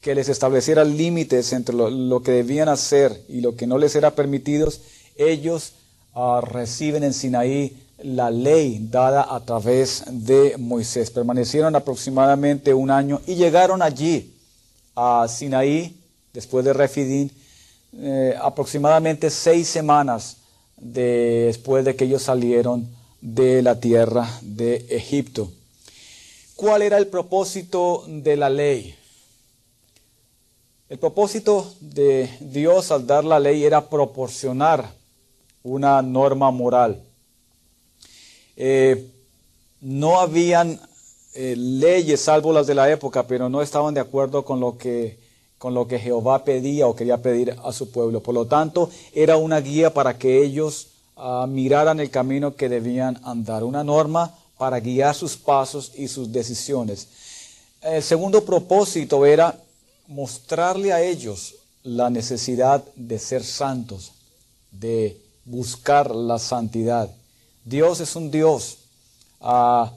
que 0.01 0.15
les 0.15 0.27
establecieran 0.27 0.97
límites 0.97 1.53
entre 1.53 1.75
lo, 1.75 2.23
que 2.23 2.31
debían 2.31 2.67
hacer 2.67 3.23
y 3.29 3.41
lo 3.41 3.55
que 3.55 3.67
no 3.67 3.77
les 3.77 3.95
era 3.95 4.11
permitido, 4.11 4.69
ellos 5.15 5.73
reciben 6.41 7.03
en 7.03 7.13
Sinaí 7.13 7.77
la 8.03 8.29
ley 8.29 8.85
dada 8.91 9.33
a 9.33 9.39
través 9.39 10.03
de 10.09 10.55
Moisés. 10.57 11.09
Permanecieron 11.09 11.75
aproximadamente 11.75 12.73
un 12.73 12.91
año 12.91 13.21
y 13.25 13.35
llegaron 13.35 13.81
allí 13.81 14.33
a 14.95 15.25
Sinaí, 15.29 15.95
después 16.33 16.65
de 16.65 16.73
Refidín, 16.73 17.31
eh, 17.95 18.35
aproximadamente 18.41 19.29
seis 19.29 19.67
semanas 19.67 20.37
después 20.75 21.85
de 21.85 21.95
que 21.95 22.05
ellos 22.05 22.23
salieron 22.23 22.87
de 23.21 23.61
la 23.61 23.79
tierra 23.79 24.27
de 24.41 24.85
Egipto. 24.89 25.49
¿Cuál 26.63 26.81
era 26.81 26.97
el 26.97 27.07
propósito 27.07 28.05
de 28.07 28.37
la 28.37 28.49
ley? 28.49 28.95
El 30.87 30.97
propósito 30.97 31.73
de 31.81 32.29
Dios 32.39 32.89
al 32.89 33.05
dar 33.05 33.25
la 33.25 33.37
ley 33.37 33.65
era 33.65 33.89
proporcionar 33.89 34.89
una 35.61 36.01
norma 36.01 36.51
moral. 36.51 37.03
Eh, 38.55 39.11
no 39.81 40.21
habían 40.21 40.79
eh, 41.33 41.55
leyes 41.57 42.21
salvo 42.21 42.53
las 42.53 42.65
de 42.65 42.75
la 42.75 42.89
época, 42.89 43.27
pero 43.27 43.49
no 43.49 43.61
estaban 43.61 43.93
de 43.93 43.99
acuerdo 43.99 44.45
con 44.45 44.61
lo 44.61 44.77
que 44.77 45.19
con 45.57 45.73
lo 45.73 45.85
que 45.85 45.99
Jehová 45.99 46.45
pedía 46.45 46.87
o 46.87 46.95
quería 46.95 47.21
pedir 47.21 47.57
a 47.61 47.73
su 47.73 47.91
pueblo. 47.91 48.23
Por 48.23 48.35
lo 48.35 48.45
tanto, 48.45 48.89
era 49.13 49.35
una 49.35 49.59
guía 49.59 49.93
para 49.93 50.17
que 50.17 50.41
ellos 50.41 50.87
ah, 51.17 51.45
miraran 51.45 51.99
el 51.99 52.09
camino 52.09 52.55
que 52.55 52.69
debían 52.69 53.19
andar, 53.25 53.65
una 53.65 53.83
norma 53.83 54.33
para 54.57 54.79
guiar 54.79 55.15
sus 55.15 55.35
pasos 55.35 55.91
y 55.95 56.07
sus 56.07 56.31
decisiones. 56.31 57.07
El 57.81 58.01
segundo 58.01 58.43
propósito 58.45 59.25
era 59.25 59.59
mostrarle 60.07 60.93
a 60.93 61.01
ellos 61.01 61.55
la 61.83 62.09
necesidad 62.09 62.83
de 62.95 63.19
ser 63.19 63.43
santos, 63.43 64.11
de 64.71 65.19
buscar 65.45 66.13
la 66.15 66.39
santidad. 66.39 67.09
Dios 67.65 67.99
es 67.99 68.15
un 68.15 68.31
Dios, 68.31 68.77
ah, 69.41 69.91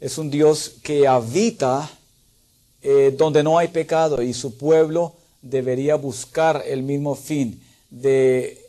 es 0.00 0.18
un 0.18 0.30
Dios 0.30 0.72
que 0.82 1.06
habita 1.06 1.90
eh, 2.82 3.14
donde 3.16 3.42
no 3.42 3.58
hay 3.58 3.68
pecado 3.68 4.22
y 4.22 4.34
su 4.34 4.56
pueblo 4.56 5.14
debería 5.42 5.96
buscar 5.96 6.62
el 6.66 6.82
mismo 6.82 7.14
fin 7.14 7.62
de 7.90 8.63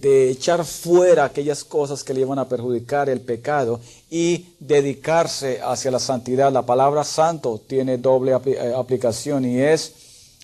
de 0.00 0.30
echar 0.30 0.64
fuera 0.64 1.24
aquellas 1.24 1.64
cosas 1.64 2.04
que 2.04 2.14
le 2.14 2.20
iban 2.20 2.38
a 2.38 2.48
perjudicar 2.48 3.08
el 3.08 3.20
pecado 3.20 3.80
y 4.10 4.46
dedicarse 4.60 5.60
hacia 5.62 5.90
la 5.90 5.98
santidad. 5.98 6.52
La 6.52 6.62
palabra 6.62 7.04
santo 7.04 7.60
tiene 7.66 7.98
doble 7.98 8.32
eh, 8.32 8.72
aplicación 8.76 9.44
y 9.44 9.60
es 9.60 9.94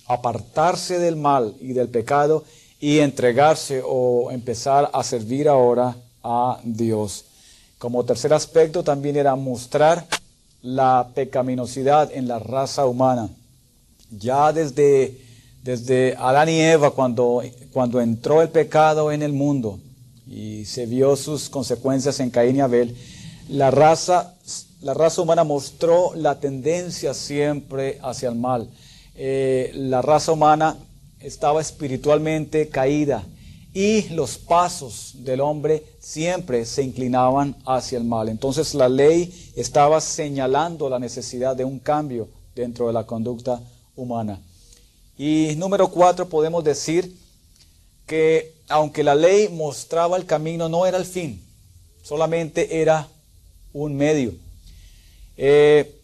apartarse 0.07 0.99
del 0.99 1.15
mal 1.15 1.55
y 1.59 1.73
del 1.73 1.89
pecado 1.89 2.43
y 2.79 2.99
entregarse 2.99 3.81
o 3.85 4.31
empezar 4.31 4.89
a 4.93 5.03
servir 5.03 5.47
ahora 5.47 5.95
a 6.23 6.59
Dios. 6.63 7.25
Como 7.77 8.03
tercer 8.03 8.33
aspecto 8.33 8.83
también 8.83 9.15
era 9.15 9.35
mostrar 9.35 10.05
la 10.61 11.09
pecaminosidad 11.15 12.11
en 12.13 12.27
la 12.27 12.39
raza 12.39 12.85
humana. 12.85 13.29
Ya 14.11 14.51
desde, 14.51 15.17
desde 15.63 16.15
Adán 16.17 16.49
y 16.49 16.59
Eva, 16.59 16.91
cuando, 16.91 17.43
cuando 17.71 18.01
entró 18.01 18.41
el 18.41 18.49
pecado 18.49 19.11
en 19.11 19.21
el 19.21 19.33
mundo 19.33 19.79
y 20.25 20.65
se 20.65 20.85
vio 20.85 21.15
sus 21.15 21.49
consecuencias 21.49 22.19
en 22.19 22.29
Caín 22.29 22.55
y 22.55 22.61
Abel, 22.61 22.95
la 23.49 23.69
raza, 23.69 24.35
la 24.81 24.93
raza 24.93 25.21
humana 25.21 25.43
mostró 25.43 26.13
la 26.15 26.39
tendencia 26.39 27.13
siempre 27.13 27.99
hacia 28.01 28.29
el 28.29 28.35
mal. 28.35 28.69
Eh, 29.15 29.71
la 29.75 30.01
raza 30.01 30.31
humana 30.31 30.77
estaba 31.19 31.61
espiritualmente 31.61 32.69
caída 32.69 33.23
y 33.73 34.09
los 34.09 34.37
pasos 34.37 35.13
del 35.19 35.41
hombre 35.41 35.83
siempre 35.99 36.65
se 36.65 36.83
inclinaban 36.83 37.55
hacia 37.65 37.97
el 37.97 38.05
mal. 38.05 38.29
Entonces 38.29 38.73
la 38.73 38.89
ley 38.89 39.51
estaba 39.55 40.01
señalando 40.01 40.89
la 40.89 40.99
necesidad 40.99 41.55
de 41.55 41.65
un 41.65 41.79
cambio 41.79 42.27
dentro 42.55 42.87
de 42.87 42.93
la 42.93 43.05
conducta 43.05 43.61
humana. 43.95 44.39
Y 45.23 45.53
número 45.55 45.87
cuatro, 45.89 46.27
podemos 46.27 46.63
decir 46.63 47.15
que 48.07 48.55
aunque 48.67 49.03
la 49.03 49.13
ley 49.13 49.49
mostraba 49.49 50.17
el 50.17 50.25
camino, 50.25 50.67
no 50.67 50.87
era 50.87 50.97
el 50.97 51.05
fin, 51.05 51.39
solamente 52.01 52.81
era 52.81 53.07
un 53.71 53.95
medio. 53.95 54.33
Eh, 55.37 55.95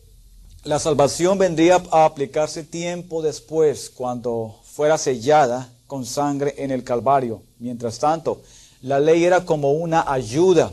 la 0.65 0.77
salvación 0.77 1.39
vendría 1.39 1.81
a 1.89 2.05
aplicarse 2.05 2.63
tiempo 2.63 3.23
después, 3.23 3.89
cuando 3.89 4.59
fuera 4.63 4.99
sellada 4.99 5.67
con 5.87 6.05
sangre 6.05 6.53
en 6.59 6.69
el 6.69 6.83
Calvario. 6.83 7.41
Mientras 7.57 7.97
tanto, 7.97 8.43
la 8.83 8.99
ley 8.99 9.23
era 9.23 9.45
como 9.45 9.71
una 9.71 10.13
ayuda, 10.13 10.71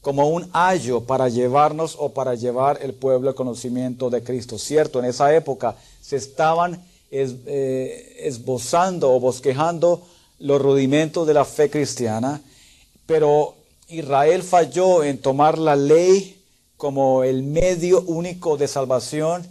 como 0.00 0.30
un 0.30 0.48
ayo 0.54 1.02
para 1.02 1.28
llevarnos 1.28 1.94
o 1.98 2.08
para 2.08 2.34
llevar 2.36 2.78
el 2.80 2.94
pueblo 2.94 3.28
al 3.28 3.34
conocimiento 3.34 4.08
de 4.08 4.22
Cristo. 4.22 4.56
Cierto, 4.56 4.98
en 4.98 5.04
esa 5.04 5.34
época 5.34 5.76
se 6.00 6.16
estaban 6.16 6.87
eh, 7.10 8.16
esbozando 8.20 9.14
o 9.14 9.20
bosquejando 9.20 10.02
los 10.40 10.60
rudimentos 10.60 11.26
de 11.26 11.34
la 11.34 11.44
fe 11.44 11.70
cristiana, 11.70 12.40
pero 13.06 13.54
Israel 13.88 14.42
falló 14.42 15.02
en 15.02 15.18
tomar 15.18 15.58
la 15.58 15.74
ley 15.74 16.40
como 16.76 17.24
el 17.24 17.42
medio 17.42 18.02
único 18.02 18.56
de 18.56 18.68
salvación 18.68 19.46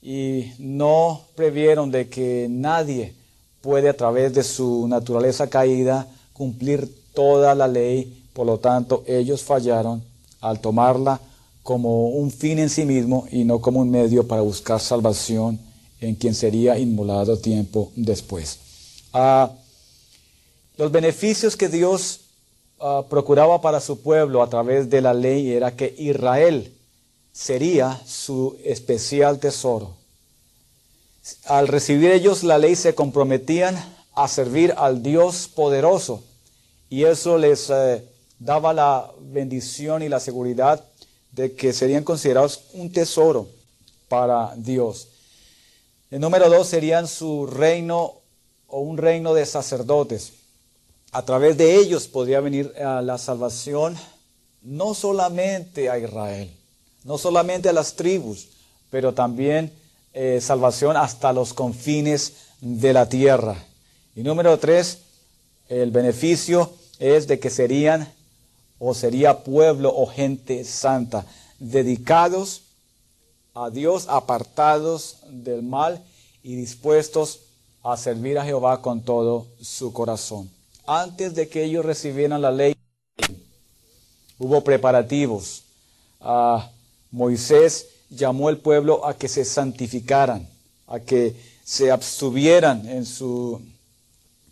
y 0.00 0.52
no 0.58 1.20
previeron 1.36 1.90
de 1.90 2.08
que 2.08 2.46
nadie 2.50 3.14
puede 3.60 3.88
a 3.88 3.96
través 3.96 4.34
de 4.34 4.42
su 4.42 4.88
naturaleza 4.88 5.48
caída 5.48 6.08
cumplir 6.32 6.90
toda 7.14 7.54
la 7.54 7.68
ley, 7.68 8.24
por 8.32 8.46
lo 8.46 8.58
tanto 8.58 9.04
ellos 9.06 9.42
fallaron 9.42 10.02
al 10.40 10.60
tomarla 10.60 11.20
como 11.62 12.08
un 12.08 12.30
fin 12.30 12.58
en 12.58 12.70
sí 12.70 12.84
mismo 12.84 13.26
y 13.30 13.44
no 13.44 13.60
como 13.60 13.80
un 13.80 13.90
medio 13.90 14.26
para 14.26 14.42
buscar 14.42 14.80
salvación 14.80 15.60
en 16.02 16.16
quien 16.16 16.34
sería 16.34 16.78
inmolado 16.78 17.38
tiempo 17.38 17.92
después. 17.94 18.58
Ah, 19.12 19.50
los 20.76 20.90
beneficios 20.90 21.56
que 21.56 21.68
Dios 21.68 22.20
ah, 22.80 23.04
procuraba 23.08 23.60
para 23.60 23.80
su 23.80 24.00
pueblo 24.00 24.42
a 24.42 24.50
través 24.50 24.90
de 24.90 25.00
la 25.00 25.14
ley 25.14 25.52
era 25.52 25.74
que 25.76 25.94
Israel 25.96 26.72
sería 27.32 28.00
su 28.04 28.56
especial 28.64 29.38
tesoro. 29.38 29.94
Al 31.46 31.68
recibir 31.68 32.10
ellos 32.10 32.42
la 32.42 32.58
ley 32.58 32.74
se 32.74 32.94
comprometían 32.94 33.76
a 34.14 34.26
servir 34.28 34.74
al 34.76 35.02
Dios 35.02 35.48
poderoso 35.48 36.22
y 36.90 37.04
eso 37.04 37.38
les 37.38 37.70
eh, 37.70 38.04
daba 38.38 38.72
la 38.74 39.10
bendición 39.20 40.02
y 40.02 40.08
la 40.08 40.20
seguridad 40.20 40.84
de 41.30 41.54
que 41.54 41.72
serían 41.72 42.02
considerados 42.02 42.64
un 42.74 42.92
tesoro 42.92 43.48
para 44.08 44.54
Dios. 44.56 45.08
El 46.12 46.20
número 46.20 46.50
dos 46.50 46.68
serían 46.68 47.08
su 47.08 47.46
reino 47.46 48.16
o 48.66 48.80
un 48.80 48.98
reino 48.98 49.32
de 49.32 49.46
sacerdotes. 49.46 50.34
A 51.10 51.22
través 51.22 51.56
de 51.56 51.76
ellos 51.76 52.06
podría 52.06 52.40
venir 52.40 52.70
la 52.76 53.16
salvación 53.16 53.96
no 54.60 54.92
solamente 54.92 55.88
a 55.88 55.98
Israel, 55.98 56.54
no 57.04 57.16
solamente 57.16 57.70
a 57.70 57.72
las 57.72 57.94
tribus, 57.94 58.48
pero 58.90 59.14
también 59.14 59.72
eh, 60.12 60.38
salvación 60.42 60.98
hasta 60.98 61.32
los 61.32 61.54
confines 61.54 62.34
de 62.60 62.92
la 62.92 63.08
tierra. 63.08 63.56
Y 64.14 64.22
número 64.22 64.58
tres, 64.58 64.98
el 65.70 65.92
beneficio 65.92 66.74
es 66.98 67.26
de 67.26 67.38
que 67.38 67.48
serían 67.48 68.06
o 68.78 68.92
sería 68.92 69.44
pueblo 69.44 69.90
o 69.96 70.06
gente 70.06 70.64
santa, 70.64 71.24
dedicados 71.58 72.64
a 73.54 73.70
Dios, 73.70 74.06
apartados 74.08 75.18
del 75.28 75.62
mal 75.62 76.02
y 76.42 76.56
dispuestos 76.56 77.40
a 77.82 77.96
servir 77.96 78.38
a 78.38 78.44
Jehová 78.44 78.80
con 78.80 79.02
todo 79.02 79.46
su 79.60 79.92
corazón. 79.92 80.50
Antes 80.86 81.34
de 81.34 81.48
que 81.48 81.64
ellos 81.64 81.84
recibieran 81.84 82.40
la 82.40 82.50
ley, 82.50 82.74
hubo 84.38 84.62
preparativos. 84.62 85.64
a 86.20 86.70
Moisés 87.10 87.88
llamó 88.10 88.48
al 88.48 88.58
pueblo 88.58 89.04
a 89.06 89.14
que 89.14 89.28
se 89.28 89.44
santificaran, 89.44 90.48
a 90.86 91.00
que 91.00 91.34
se 91.64 91.90
abstuvieran 91.90 92.88
en 92.88 93.04
su 93.04 93.60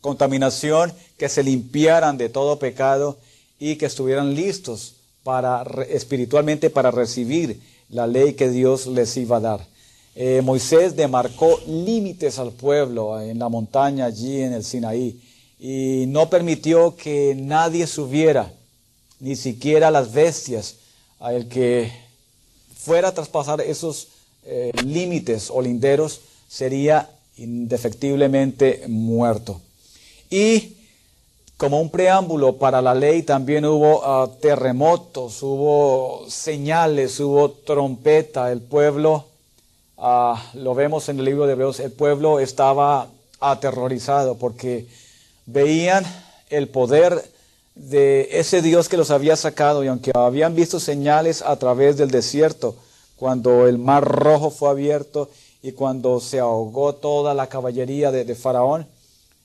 contaminación, 0.01 0.93
que 1.17 1.29
se 1.29 1.43
limpiaran 1.43 2.19
de 2.19 2.29
todo 2.29 2.59
pecado 2.59 3.19
y 3.59 3.77
que 3.77 3.87
estuvieran 3.87 4.35
listos 4.35 4.95
para 5.23 5.63
espiritualmente 5.89 6.71
para 6.71 6.91
recibir 6.91 7.61
la 7.91 8.07
ley 8.07 8.35
que 8.35 8.49
Dios 8.49 8.87
les 8.87 9.17
iba 9.17 9.37
a 9.37 9.41
dar. 9.41 9.67
Eh, 10.15 10.41
Moisés 10.43 10.97
demarcó 10.97 11.61
límites 11.67 12.39
al 12.39 12.53
pueblo 12.53 13.21
en 13.21 13.39
la 13.39 13.49
montaña 13.49 14.07
allí 14.07 14.41
en 14.41 14.53
el 14.53 14.65
Sinaí 14.65 15.21
y 15.59 16.05
no 16.09 16.29
permitió 16.31 16.97
que 16.97 17.35
nadie 17.37 17.87
subiera, 17.87 18.53
ni 19.21 19.37
siquiera 19.37 19.91
las 19.91 20.13
bestias, 20.13 20.77
a 21.19 21.35
el 21.35 21.49
que 21.49 21.93
fuera 22.75 23.09
a 23.09 23.15
traspasar 23.15 23.61
esos 23.61 24.09
eh, 24.45 24.73
límites 24.85 25.51
o 25.51 25.61
linderos, 25.61 26.23
sería 26.49 27.11
indefectiblemente 27.37 28.85
muerto. 28.89 29.61
Y 30.31 30.77
como 31.61 31.79
un 31.79 31.91
preámbulo 31.91 32.57
para 32.57 32.81
la 32.81 32.95
ley 32.95 33.23
también 33.23 33.67
hubo 33.67 34.01
ah, 34.03 34.31
terremotos, 34.41 35.43
hubo 35.43 36.25
señales, 36.27 37.21
hubo 37.21 37.51
trompeta, 37.51 38.51
el 38.51 38.63
pueblo, 38.63 39.27
ah, 39.99 40.43
lo 40.55 40.75
vemos 40.75 41.11
en 41.11 41.19
el 41.19 41.27
libro 41.27 41.45
de 41.45 41.53
Hebreos, 41.53 41.79
el 41.81 41.93
pueblo 41.93 42.41
estaba 42.41 43.09
aterrorizado 43.41 44.37
porque 44.37 44.87
veían 45.45 46.03
el 46.49 46.67
poder 46.67 47.23
de 47.75 48.29
ese 48.33 48.63
Dios 48.63 48.89
que 48.89 48.97
los 48.97 49.11
había 49.11 49.37
sacado 49.37 49.85
y 49.85 49.89
aunque 49.89 50.13
habían 50.15 50.55
visto 50.55 50.81
señales 50.81 51.43
a 51.43 51.57
través 51.57 51.99
del 51.99 52.11
desierto, 52.11 52.75
cuando 53.17 53.69
el 53.69 53.77
mar 53.77 54.03
rojo 54.03 54.49
fue 54.49 54.71
abierto 54.71 55.29
y 55.63 55.73
cuando 55.73 56.21
se 56.21 56.41
ahogó 56.41 56.95
toda 56.95 57.35
la 57.35 57.49
caballería 57.49 58.11
de, 58.11 58.35
Faraón, 58.35 58.87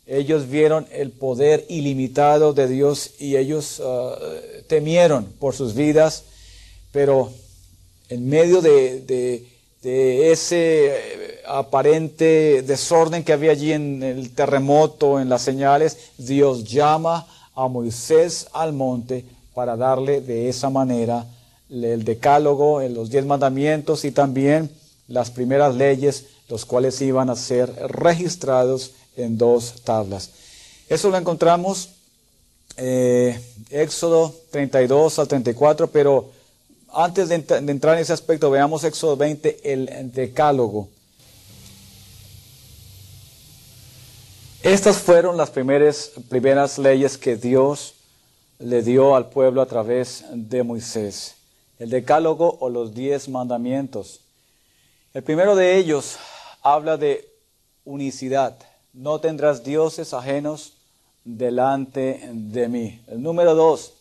ellos 0.08 0.50
vieron 0.50 0.88
el 0.92 1.12
poder 1.12 1.66
ilimitado 1.68 2.54
de 2.54 2.68
Dios 2.68 3.12
y 3.20 3.38
ellos 3.38 3.80
uh, 3.80 4.12
temieron 4.68 5.26
por 5.40 5.56
sus 5.56 5.74
vidas, 5.74 6.24
pero 6.92 7.32
en 8.10 8.30
medio 8.30 8.62
de, 8.62 9.02
de 9.82 10.32
ese 10.32 11.42
aparente 11.48 12.62
desorden 12.64 13.24
que 13.24 13.34
había 13.34 13.52
allí 13.52 13.72
en 13.72 14.04
el 14.04 14.32
terremoto, 14.34 15.20
en 15.20 15.30
las 15.30 15.42
señales, 15.42 15.98
Dios 16.18 16.64
llama 16.64 17.28
a 17.56 17.68
Moisés 17.68 18.48
al 18.54 18.74
monte 18.74 19.26
para 19.54 19.78
darle 19.78 20.22
de 20.22 20.50
esa 20.50 20.70
manera 20.70 21.26
el 21.70 22.04
decálogo, 22.04 22.82
los 22.82 23.10
diez 23.10 23.26
mandamientos 23.26 24.06
y 24.06 24.12
también 24.12 24.70
las 25.08 25.32
primeras 25.32 25.76
leyes, 25.76 26.26
los 26.50 26.66
cuales 26.66 27.02
iban 27.02 27.30
a 27.30 27.36
ser 27.36 27.74
registrados 27.90 28.92
en 29.18 29.38
dos 29.38 29.82
tablas. 29.84 30.32
Eso 30.90 31.10
lo 31.10 31.18
encontramos 31.18 31.90
eh, 32.78 33.40
Éxodo 33.70 34.34
32 34.52 35.20
al 35.20 35.28
34, 35.28 35.88
pero 35.88 36.32
antes 36.94 37.30
de, 37.30 37.40
de, 37.40 37.72
entrar 37.72 37.96
en 37.96 38.02
ese 38.02 38.14
aspecto, 38.14 38.50
veamos 38.50 38.84
Éxodo 38.84 39.18
20, 39.18 39.74
el 39.74 40.12
decálogo. 40.12 40.90
Estas 44.66 44.98
fueron 44.98 45.38
las 45.38 45.52
primeras, 45.52 46.12
primeras 46.28 46.80
leyes 46.80 47.20
que 47.20 47.36
Dios 47.36 47.94
le 48.58 48.82
dio 48.82 49.16
al 49.16 49.30
pueblo 49.30 49.62
a 49.62 49.68
través 49.68 50.26
de 50.32 50.64
Moisés. 50.64 51.36
El 51.78 51.92
decálogo 51.92 52.58
o 52.60 52.70
los 52.70 52.96
diez 52.96 53.30
mandamientos. 53.30 54.22
El 55.14 55.22
primero 55.22 55.56
de 55.56 55.78
ellos 55.78 56.18
habla 56.64 56.98
de 56.98 57.30
unicidad. 57.84 58.58
No 58.96 59.20
tendrás 59.20 59.62
dioses 59.66 60.14
ajenos 60.14 60.72
delante 61.26 62.30
de 62.32 62.70
mí. 62.70 63.02
El 63.08 63.22
número 63.22 63.54
dos 63.54 63.92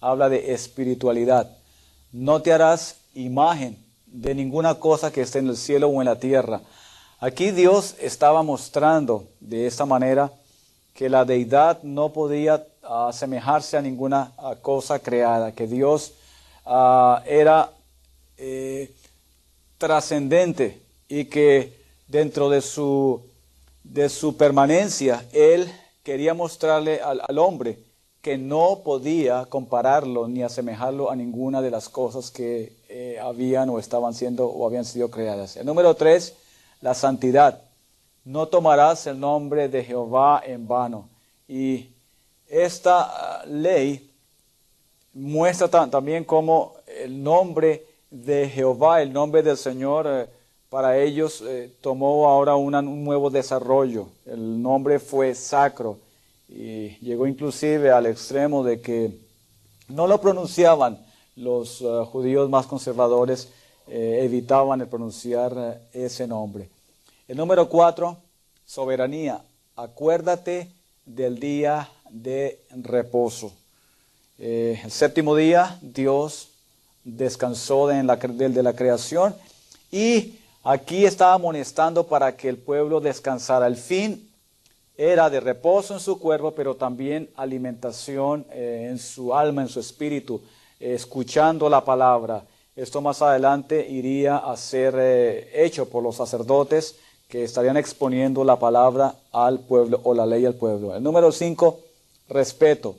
habla 0.00 0.28
de 0.28 0.54
espiritualidad. 0.54 1.50
No 2.12 2.40
te 2.40 2.52
harás 2.52 2.98
imagen 3.14 3.76
de 4.06 4.32
ninguna 4.32 4.76
cosa 4.76 5.10
que 5.10 5.22
esté 5.22 5.40
en 5.40 5.48
el 5.48 5.56
cielo 5.56 5.88
o 5.88 6.00
en 6.00 6.04
la 6.04 6.20
tierra. 6.20 6.60
Aquí 7.18 7.50
Dios 7.50 7.96
estaba 7.98 8.44
mostrando 8.44 9.26
de 9.40 9.66
esta 9.66 9.86
manera 9.86 10.30
que 10.94 11.08
la 11.08 11.24
deidad 11.24 11.82
no 11.82 12.12
podía 12.12 12.64
asemejarse 12.80 13.76
a 13.76 13.82
ninguna 13.82 14.30
cosa 14.62 15.00
creada, 15.00 15.50
que 15.50 15.66
Dios 15.66 16.12
ah, 16.64 17.24
era 17.26 17.72
eh, 18.38 18.94
trascendente 19.78 20.80
y 21.08 21.24
que 21.24 21.76
dentro 22.06 22.48
de 22.48 22.60
su, 22.60 23.20
de 23.84 24.08
su 24.08 24.36
permanencia 24.36 25.24
Él 25.32 25.70
quería 26.02 26.34
mostrarle 26.34 27.00
al, 27.00 27.38
hombre 27.38 27.78
que 28.20 28.36
no 28.38 28.80
podía 28.82 29.44
compararlo 29.46 30.26
ni 30.26 30.42
asemejarlo 30.42 31.10
a 31.10 31.16
ninguna 31.16 31.62
de 31.62 31.70
las 31.70 31.88
cosas 31.88 32.30
que 32.30 32.76
eh, 32.88 33.18
habían 33.22 33.68
o 33.68 33.78
estaban 33.78 34.14
siendo 34.14 34.46
o 34.46 34.66
habían 34.66 34.86
sido 34.86 35.10
creadas. 35.10 35.56
El 35.56 35.66
número 35.66 35.94
tres, 35.94 36.34
la 36.80 36.94
santidad. 36.94 37.62
No 38.24 38.48
tomarás 38.48 39.06
el 39.06 39.20
nombre 39.20 39.68
de 39.68 39.84
Jehová 39.84 40.42
en 40.44 40.66
vano. 40.66 41.10
Y 41.46 41.90
esta 42.48 43.02
ah, 43.02 43.44
ley 43.46 44.10
muestra 45.12 45.68
también 45.90 46.24
cómo 46.24 46.76
el 46.86 47.22
nombre 47.22 47.86
de 48.10 48.48
Jehová, 48.48 49.02
el 49.02 49.12
nombre 49.12 49.42
del 49.42 49.56
Señor, 49.58 50.06
eh, 50.08 50.28
para 50.74 50.98
ellos 50.98 51.40
eh, 51.46 51.70
tomó 51.80 52.28
ahora 52.28 52.56
un 52.56 53.04
nuevo 53.04 53.30
desarrollo. 53.30 54.08
El 54.26 54.60
nombre 54.60 54.98
fue 54.98 55.32
sacro 55.36 55.98
y 56.48 56.96
llegó 56.98 57.28
inclusive 57.28 57.92
al 57.92 58.06
extremo 58.06 58.64
de 58.64 58.80
que 58.80 59.16
no 59.86 60.08
lo 60.08 60.20
pronunciaban 60.20 60.98
los 61.36 61.80
eh, 61.80 61.84
judíos 62.10 62.50
más 62.50 62.66
conservadores, 62.66 63.50
evitaban 63.86 64.80
el 64.80 64.88
pronunciar 64.88 65.80
ese 65.92 66.26
nombre. 66.26 66.68
El 67.28 67.36
número 67.36 67.68
cuatro, 67.68 68.16
soberanía. 68.66 69.44
Acuérdate 69.76 70.72
del 71.06 71.38
día 71.38 71.88
de 72.10 72.58
reposo. 72.70 73.52
Eh, 74.40 74.80
el 74.82 74.90
séptimo 74.90 75.36
día 75.36 75.78
Dios 75.82 76.48
descansó 77.04 77.86
de 77.86 78.02
la, 78.02 78.16
de 78.16 78.62
la 78.64 78.72
creación 78.72 79.36
y 79.92 80.40
aquí 80.64 81.04
estaba 81.04 81.34
amonestando 81.34 82.06
para 82.06 82.36
que 82.36 82.48
el 82.48 82.56
pueblo 82.56 83.00
descansara. 83.00 83.66
El 83.66 83.76
fin 83.76 84.28
era 84.96 85.28
de 85.28 85.40
reposo 85.40 85.94
en 85.94 86.00
su 86.00 86.18
cuerpo, 86.18 86.52
pero 86.52 86.74
también 86.74 87.30
alimentación 87.36 88.46
eh, 88.50 88.88
en 88.90 88.98
su 88.98 89.34
alma, 89.34 89.62
en 89.62 89.68
su 89.68 89.78
espíritu, 89.78 90.40
escuchando 90.80 91.68
la 91.68 91.84
palabra. 91.84 92.44
Esto 92.74 93.00
más 93.00 93.22
adelante 93.22 93.86
iría 93.88 94.38
a 94.38 94.56
ser 94.56 94.94
eh, 94.98 95.64
hecho 95.64 95.88
por 95.88 96.02
los 96.02 96.16
sacerdotes 96.16 96.96
que 97.28 97.44
estarían 97.44 97.76
exponiendo 97.76 98.44
la 98.44 98.58
palabra 98.58 99.14
al 99.32 99.60
pueblo 99.60 100.00
o 100.02 100.14
la 100.14 100.26
ley 100.26 100.44
al 100.46 100.54
pueblo. 100.54 100.94
El 100.94 101.02
número 101.02 101.30
cinco, 101.32 101.80
respeto. 102.28 102.96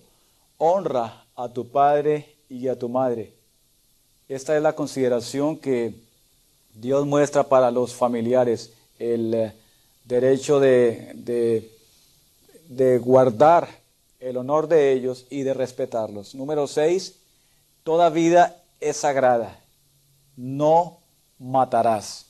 Honra 0.58 1.25
a 1.36 1.49
tu 1.49 1.67
padre 1.67 2.36
y 2.49 2.67
a 2.67 2.78
tu 2.78 2.89
madre. 2.89 3.34
Esta 4.28 4.56
es 4.56 4.63
la 4.63 4.73
consideración 4.73 5.58
que 5.58 5.93
Dios 6.75 7.05
muestra 7.05 7.43
para 7.43 7.71
los 7.71 7.93
familiares, 7.93 8.73
el 8.99 9.33
eh, 9.33 9.53
derecho 10.03 10.59
de, 10.59 11.11
de, 11.15 11.71
de 12.67 12.97
guardar 12.99 13.67
el 14.19 14.38
honor 14.38 14.67
de 14.67 14.91
ellos 14.91 15.25
y 15.29 15.43
de 15.43 15.53
respetarlos. 15.53 16.35
Número 16.35 16.67
seis, 16.67 17.15
toda 17.83 18.09
vida 18.09 18.61
es 18.81 18.97
sagrada. 18.97 19.57
No 20.35 20.99
matarás. 21.39 22.25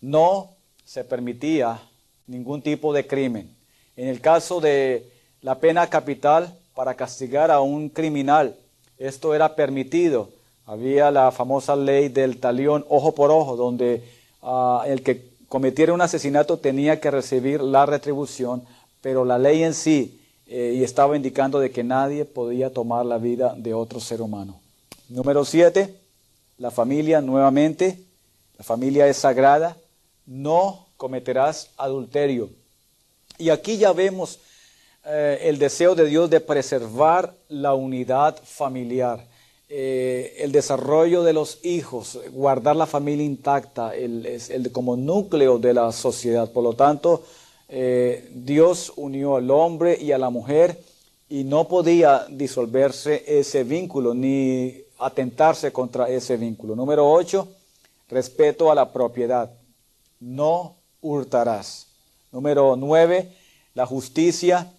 No 0.00 0.50
se 0.84 1.04
permitía 1.04 1.80
ningún 2.26 2.62
tipo 2.62 2.92
de 2.92 3.06
crimen. 3.06 3.54
En 3.96 4.08
el 4.08 4.20
caso 4.20 4.60
de 4.60 5.12
la 5.42 5.60
pena 5.60 5.88
capital 5.88 6.58
para 6.74 6.94
castigar 6.94 7.50
a 7.50 7.60
un 7.60 7.88
criminal, 7.88 8.56
esto 8.98 9.34
era 9.34 9.54
permitido. 9.54 10.30
Había 10.70 11.10
la 11.10 11.32
famosa 11.32 11.74
ley 11.74 12.08
del 12.08 12.38
talión 12.38 12.84
ojo 12.88 13.14
por 13.14 13.30
ojo, 13.30 13.56
donde 13.56 14.04
ah, 14.42 14.84
el 14.86 15.02
que 15.02 15.30
cometiera 15.48 15.92
un 15.92 16.00
asesinato 16.00 16.58
tenía 16.58 17.00
que 17.00 17.10
recibir 17.10 17.60
la 17.60 17.86
retribución, 17.86 18.62
pero 19.00 19.24
la 19.24 19.38
ley 19.38 19.64
en 19.64 19.74
sí 19.74 20.20
eh, 20.46 20.74
y 20.76 20.84
estaba 20.84 21.16
indicando 21.16 21.58
de 21.58 21.70
que 21.70 21.82
nadie 21.82 22.24
podía 22.24 22.72
tomar 22.72 23.04
la 23.04 23.18
vida 23.18 23.54
de 23.56 23.74
otro 23.74 23.98
ser 23.98 24.22
humano. 24.22 24.60
Número 25.08 25.44
siete, 25.44 25.94
la 26.58 26.70
familia 26.70 27.20
nuevamente. 27.20 27.98
La 28.56 28.64
familia 28.64 29.08
es 29.08 29.16
sagrada 29.16 29.76
no 30.30 30.86
cometerás 30.96 31.70
adulterio. 31.76 32.50
Y 33.36 33.50
aquí 33.50 33.78
ya 33.78 33.92
vemos 33.92 34.38
eh, 35.04 35.40
el 35.42 35.58
deseo 35.58 35.96
de 35.96 36.06
Dios 36.06 36.30
de 36.30 36.40
preservar 36.40 37.34
la 37.48 37.74
unidad 37.74 38.38
familiar, 38.44 39.26
eh, 39.70 40.36
el 40.38 40.52
desarrollo 40.52 41.22
de 41.22 41.32
los 41.32 41.64
hijos, 41.64 42.18
guardar 42.32 42.76
la 42.76 42.86
familia 42.86 43.24
intacta, 43.24 43.94
el, 43.94 44.70
como 44.72 44.96
núcleo 44.96 45.58
de 45.58 45.72
la 45.72 45.92
sociedad. 45.92 46.50
Por 46.50 46.64
lo 46.64 46.74
tanto, 46.74 47.22
eh, 47.68 48.28
Dios 48.34 48.92
unió 48.96 49.36
al 49.36 49.50
hombre 49.50 49.96
y 49.98 50.12
a 50.12 50.18
la 50.18 50.28
mujer 50.28 50.82
y 51.28 51.44
no 51.44 51.68
podía 51.68 52.26
disolverse 52.28 53.24
ese 53.26 53.64
vínculo 53.64 54.12
ni 54.12 54.74
atentarse 54.98 55.72
contra 55.72 56.08
ese 56.10 56.36
vínculo. 56.36 56.74
Número 56.76 57.10
8, 57.10 57.48
respeto 58.08 58.70
a 58.70 58.74
la 58.74 58.92
propiedad 58.92 59.50
no 60.20 60.76
hurtarás. 61.00 61.86
Número 62.30 62.76
nueve, 62.76 63.32
la 63.74 63.86
justicia, 63.86 64.72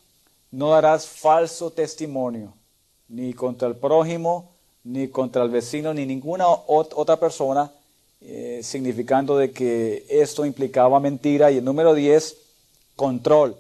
no 0.52 0.70
darás 0.70 1.08
falso 1.08 1.72
testimonio, 1.72 2.54
ni 3.10 3.34
contra 3.34 3.68
el 3.68 3.76
prójimo, 3.76 4.51
ni 4.84 5.08
contra 5.10 5.44
el 5.44 5.50
vecino, 5.50 5.94
ni 5.94 6.06
ninguna 6.06 6.46
otra 6.48 7.18
persona, 7.18 7.72
eh, 8.22 8.62
significando 8.64 9.38
de 9.38 9.52
que 9.52 10.06
esto 10.10 10.46
implicaba 10.46 11.00
mentira. 11.00 11.52
Y 11.52 11.58
el 11.58 11.66
número 11.66 11.94
diez, 11.94 12.38
control, 12.96 13.56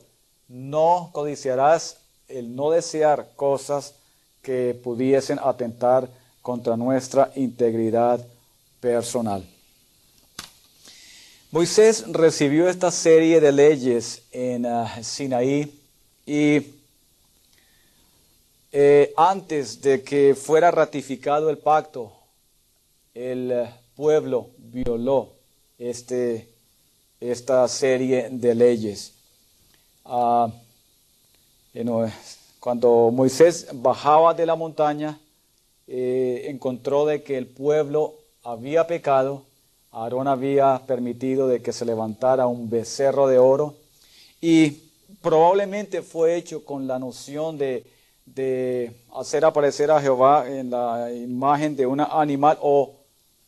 no 0.47 1.09
codiciarás 1.13 1.97
el 2.27 2.55
no 2.55 2.71
desear 2.71 3.29
cosas 3.35 3.93
que 4.41 4.79
pudiesen 4.83 5.39
atentar 5.43 6.09
contra 6.41 6.75
nuestra 6.75 7.31
integridad 7.35 8.25
personal. 8.79 9.45
Moisés 11.51 12.05
recibió 12.07 12.69
esta 12.69 12.91
serie 12.91 13.41
de 13.41 13.51
leyes 13.51 14.23
en 14.31 14.65
ah, 14.65 15.03
Sinaí 15.03 15.77
y 16.25 16.61
eh, 18.71 19.13
antes 19.17 19.81
de 19.81 20.03
que 20.03 20.35
fuera 20.35 20.71
ratificado 20.71 21.49
el 21.49 21.57
pacto, 21.57 22.11
el 23.13 23.67
pueblo 23.95 24.49
violó 24.57 25.29
este, 25.77 26.49
esta 27.19 27.67
serie 27.67 28.29
de 28.31 28.55
leyes. 28.55 29.13
Ah, 30.05 30.49
cuando 32.59 33.11
Moisés 33.11 33.67
bajaba 33.73 34.33
de 34.33 34.45
la 34.45 34.55
montaña, 34.55 35.19
eh, 35.87 36.45
encontró 36.47 37.05
de 37.05 37.23
que 37.23 37.37
el 37.37 37.47
pueblo 37.47 38.15
había 38.43 38.87
pecado 38.87 39.43
Aarón 39.91 40.29
había 40.29 40.81
permitido 40.87 41.47
de 41.49 41.61
que 41.61 41.73
se 41.73 41.83
levantara 41.83 42.47
un 42.47 42.69
becerro 42.69 43.27
de 43.27 43.37
oro 43.37 43.75
y 44.39 44.77
probablemente 45.21 46.01
fue 46.01 46.37
hecho 46.37 46.63
con 46.63 46.87
la 46.87 46.97
noción 46.97 47.57
de, 47.57 47.83
hacer 49.13 49.45
aparecer 49.45 49.91
a 49.91 50.01
Jehová 50.01 50.45
en 50.47 50.69
la 50.69 51.11
imagen 51.11 51.75
de 51.75 51.85
un 51.85 51.99
animal 51.99 52.57
o 52.61 52.93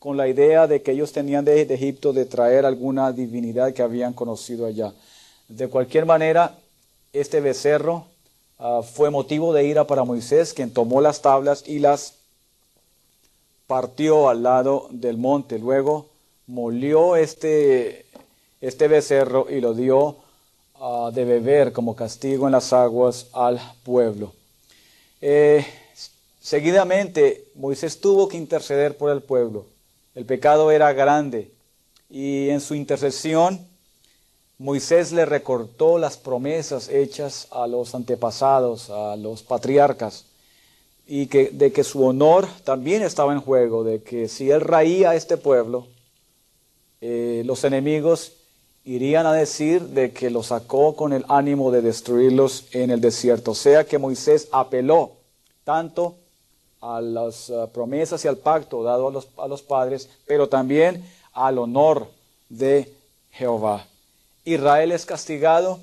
con 0.03 0.17
la 0.17 0.27
idea 0.27 0.67
de 0.67 0.81
que 0.81 0.91
ellos 0.91 1.13
tenían 1.13 1.45
de, 1.45 1.61
Egipto 1.61 2.11
de 2.11 2.25
traer 2.25 2.65
alguna 2.65 3.13
divinidad 3.13 3.71
que 3.71 3.81
habían 3.81 4.11
conocido 4.11 4.65
allá. 4.65 4.93
De 5.47 5.69
cualquier 5.69 6.05
manera, 6.05 6.57
este 7.13 7.39
becerro 7.39 8.05
ah, 8.59 8.81
fue 8.83 9.09
motivo 9.09 9.53
de 9.53 9.65
ira 9.65 9.87
para 9.87 10.03
Moisés, 10.03 10.53
quien 10.53 10.73
tomó 10.73 10.99
las 10.99 11.21
tablas 11.21 11.63
y 11.65 11.79
las 11.79 12.15
partió 13.65 14.27
al 14.27 14.43
lado 14.43 14.87
del 14.91 15.17
monte. 15.17 15.57
Luego 15.57 16.07
molió 16.47 17.15
este, 17.15 18.05
este 18.59 18.89
becerro 18.89 19.47
y 19.49 19.61
lo 19.61 19.73
dio 19.73 20.17
ah, 20.81 21.11
de 21.13 21.23
beber 21.23 21.71
como 21.71 21.95
castigo 21.95 22.45
en 22.47 22.51
las 22.51 22.73
aguas 22.73 23.27
al 23.31 23.61
pueblo. 23.83 24.33
Eh, 25.25 25.65
seguidamente 26.41 27.45
Moisés 27.55 28.01
tuvo 28.01 28.27
que 28.27 28.35
interceder 28.35 28.97
por 28.97 29.09
el 29.09 29.21
pueblo. 29.21 29.67
El 30.15 30.25
pecado 30.25 30.69
era 30.69 30.91
grande 30.91 31.49
y 32.09 32.49
en 32.49 32.59
su 32.59 32.75
intercesión 32.75 33.65
Moisés 34.57 35.13
le 35.13 35.23
recortó 35.23 35.97
las 35.97 36.17
promesas 36.17 36.89
hechas 36.89 37.47
a 37.51 37.67
los 37.67 37.95
antepasados, 37.95 38.89
a 38.89 39.15
los 39.15 39.43
patriarcas, 39.43 40.25
y 41.07 41.27
que, 41.27 41.51
de 41.51 41.71
que 41.71 41.85
su 41.85 42.03
honor 42.03 42.45
también 42.65 43.01
estaba 43.01 43.31
en 43.31 43.39
juego, 43.39 43.85
de 43.85 44.03
que 44.03 44.27
si 44.27 44.51
él 44.51 44.59
raía 44.59 45.11
a 45.11 45.15
este 45.15 45.37
pueblo, 45.37 45.87
eh, 46.99 47.43
los 47.45 47.63
enemigos 47.63 48.33
irían 48.85 49.25
a 49.25 49.33
decir 49.33 49.81
de 49.81 50.11
que 50.11 50.29
lo 50.29 50.43
sacó 50.43 50.95
con 50.95 51.13
el 51.13 51.25
ánimo 51.29 51.71
de 51.71 51.81
destruirlos 51.81 52.65
en 52.73 52.91
el 52.91 52.99
desierto. 53.01 53.51
O 53.51 53.55
sea 53.55 53.85
que 53.85 53.97
Moisés 53.97 54.49
apeló 54.51 55.11
tanto 55.63 56.15
a 56.81 56.99
las 56.99 57.49
uh, 57.49 57.69
promesas 57.73 58.25
y 58.25 58.27
al 58.27 58.37
pacto 58.37 58.83
dado 58.83 59.07
a 59.07 59.11
los, 59.11 59.29
a 59.37 59.47
los 59.47 59.61
padres, 59.61 60.09
pero 60.25 60.49
también 60.49 61.05
al 61.31 61.57
honor 61.57 62.07
de 62.49 62.93
Jehová. 63.31 63.87
Israel 64.43 64.91
es 64.91 65.05
castigado, 65.05 65.79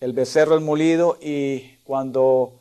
el 0.00 0.12
becerro 0.12 0.56
es 0.56 0.62
molido 0.62 1.16
y 1.20 1.76
cuando 1.84 2.52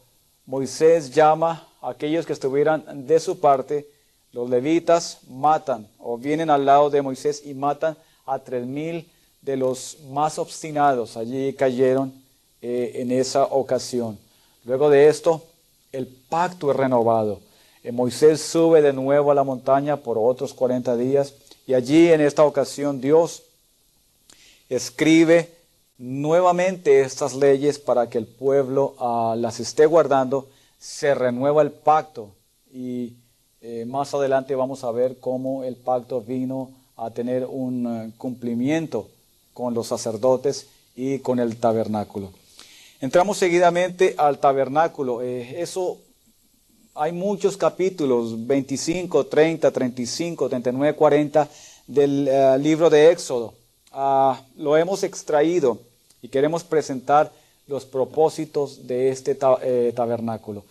Moisés 0.45 1.11
llama 1.15 1.67
a 1.81 1.89
aquellos 1.89 2.27
que 2.27 2.33
estuvieran 2.33 3.07
de 3.07 3.19
su 3.19 3.39
parte, 3.39 3.87
los 4.31 4.47
levitas 4.47 5.19
matan 5.27 5.87
o 5.97 6.19
vienen 6.19 6.51
al 6.51 6.65
lado 6.65 6.91
de 6.91 7.01
Moisés 7.01 7.41
y 7.43 7.55
matan 7.55 7.97
a 8.27 8.37
tres 8.37 8.65
mil 8.65 9.10
de 9.41 9.57
los 9.57 9.97
más 10.09 10.39
obstinados. 10.39 11.17
Allí 11.17 11.53
cayeron 11.53 12.13
eh, 12.61 12.93
en 12.95 13.11
esa 13.11 13.43
ocasión. 13.45 14.17
Luego 14.65 14.89
de 14.89 15.07
esto, 15.07 15.43
el 15.91 16.07
pacto 16.07 16.71
es 16.71 16.77
renovado. 16.77 17.39
Eh, 17.83 17.91
Moisés 17.91 18.41
sube 18.41 18.81
de 18.81 18.93
nuevo 18.93 19.31
a 19.31 19.35
la 19.35 19.43
montaña 19.43 19.97
por 19.97 20.17
otros 20.17 20.53
40 20.53 20.95
días 20.97 21.33
y 21.65 21.73
allí 21.73 22.11
en 22.11 22.21
esta 22.21 22.43
ocasión 22.43 23.01
Dios 23.01 23.43
escribe 24.69 25.49
nuevamente 25.97 27.01
estas 27.01 27.33
leyes 27.33 27.79
para 27.79 28.09
que 28.09 28.17
el 28.17 28.25
pueblo 28.27 28.95
ah, 28.99 29.35
las 29.37 29.59
esté 29.59 29.85
guardando, 29.85 30.47
se 30.79 31.13
renueva 31.13 31.61
el 31.61 31.71
pacto 31.71 32.29
y 32.73 33.13
eh, 33.61 33.85
más 33.85 34.13
adelante 34.13 34.55
vamos 34.55 34.83
a 34.83 34.91
ver 34.91 35.19
cómo 35.19 35.63
el 35.63 35.75
pacto 35.75 36.21
vino 36.21 36.71
a 36.97 37.09
tener 37.11 37.45
un 37.45 37.87
eh, 37.87 38.11
cumplimiento 38.17 39.07
con 39.53 39.73
los 39.73 39.87
sacerdotes 39.87 40.67
y 40.95 41.19
con 41.19 41.39
el 41.39 41.57
tabernáculo. 41.57 42.31
Entramos 42.99 43.37
seguidamente 43.37 44.15
al 44.17 44.39
tabernáculo. 44.39 45.21
Eh, 45.21 45.61
eso 45.61 45.97
hay 46.93 47.11
muchos 47.11 47.57
capítulos, 47.57 48.45
25, 48.45 49.25
30, 49.25 49.71
35, 49.71 50.49
39, 50.49 50.95
40 50.95 51.49
del 51.87 52.61
libro 52.61 52.89
de 52.89 53.11
Éxodo. 53.11 53.53
Ah, 53.91 54.41
lo 54.55 54.77
hemos 54.77 55.03
extraído 55.03 55.79
y 56.21 56.29
queremos 56.29 56.63
presentar 56.63 57.31
los 57.67 57.85
propósitos 57.85 58.87
de 58.87 59.09
este 59.09 59.37
eh, 59.63 59.93
tabernáculo. 59.95 60.63